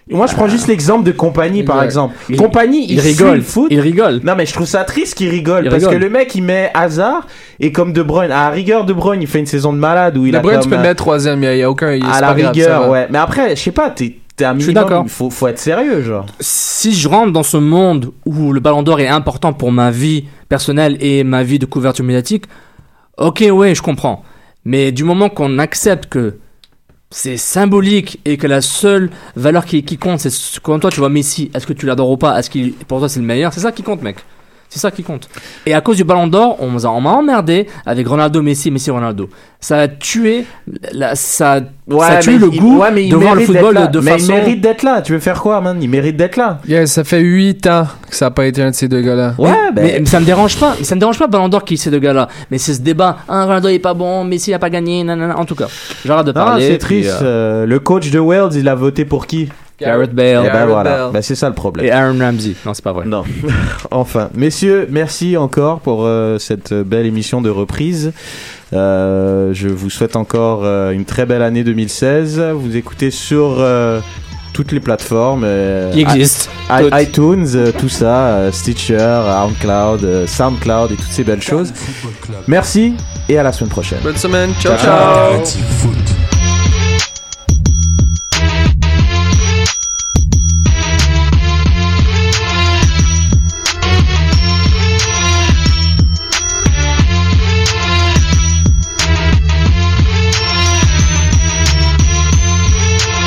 [0.09, 2.15] Moi, je prends juste l'exemple de Compagnie, par exemple.
[2.29, 3.35] Il- Compagnie, il, il rigole.
[3.37, 3.67] le foot.
[3.69, 4.21] Il rigole.
[4.23, 5.65] Non, mais je trouve ça triste qu'il rigole.
[5.65, 5.99] Il parce rigole.
[5.99, 7.27] que le mec, il met hasard.
[7.59, 10.15] Et comme De Bruyne, à la rigueur, De Bruyne, il fait une saison de malade
[10.17, 11.43] où il Le a Bruyne, comme, tu peux le euh, mettre troisième.
[11.43, 11.91] Il n'y a, aucun.
[11.91, 13.07] il- à la grave, rigueur, ouais.
[13.09, 15.01] Mais après, je sais pas, t'es t'es un Je suis d'accord.
[15.05, 16.25] Il faut, faut être sérieux, genre.
[16.39, 20.25] si je rentre dans ce monde où le ballon d'or est important pour ma vie
[20.47, 22.45] personnelle et ma vie de couverture médiatique,
[23.17, 24.23] ok, ouais, je comprends.
[24.63, 26.35] Mais du moment qu'on accepte que
[27.09, 30.99] c'est symbolique et que la seule valeur qui, qui compte, c'est ce- quand toi tu
[30.99, 33.53] vois Messi, est-ce que tu l'adores ou pas, est-ce qu'il pour toi c'est le meilleur,
[33.53, 34.17] c'est ça qui compte, mec.
[34.69, 35.29] C'est ça qui compte.
[35.65, 39.29] Et à cause du ballon d'or, on, m'a emmerdé avec Ronaldo, Messi, Messi, Ronaldo.
[39.61, 40.45] Ça a tué,
[40.91, 43.89] la, ça, ça a tué mais le il- goût ouais, mais de voir le football
[43.91, 44.25] de, mais façon.
[44.25, 45.01] il mérite d'être là.
[45.01, 45.77] Tu veux faire quoi, man?
[45.81, 46.59] Il mérite d'être là.
[46.67, 49.33] Yeah, ça fait 8 ans que ça n'a pas été un de ces deux gars-là.
[49.37, 49.95] Ouais, mais, ben.
[50.01, 50.75] mais ça me dérange pas.
[50.77, 52.27] Mais ça me dérange pas Ballon d'Or qui ces deux gars-là.
[52.51, 53.17] Mais c'est ce débat.
[53.27, 55.03] Ah, Ronaldo est pas bon, Messi a pas gagné.
[55.03, 55.37] Nanana.
[55.39, 55.67] En tout cas,
[56.05, 56.67] j'arrête de parler.
[56.67, 57.21] c'est puis, triste.
[57.21, 59.49] euh, euh, le coach de Wales, il a voté pour qui?
[59.79, 60.83] Gareth Bale ben voilà.
[60.97, 61.11] Bale.
[61.13, 61.85] Ben, c'est ça le problème.
[61.85, 62.55] et Aaron Ramsey.
[62.65, 63.05] Non, c'est pas vrai.
[63.05, 63.23] Non.
[63.91, 68.11] enfin, messieurs, merci encore pour euh, cette belle émission de reprise.
[68.73, 72.41] Euh, je vous souhaite encore euh, une très belle année 2016.
[72.55, 73.99] Vous écoutez sur euh,
[74.53, 75.43] toutes les plateformes.
[75.45, 76.49] euh, Qui existe.
[76.69, 76.93] i- Toutes.
[77.01, 81.71] iTunes, euh, tout ça, euh, Stitcher, SoundCloud, euh, SoundCloud et toutes ces belles choses.
[82.47, 82.95] Merci
[83.29, 83.99] et à la semaine prochaine.
[84.03, 84.49] Bonne semaine.
[84.59, 86.26] Ciao, Ciao.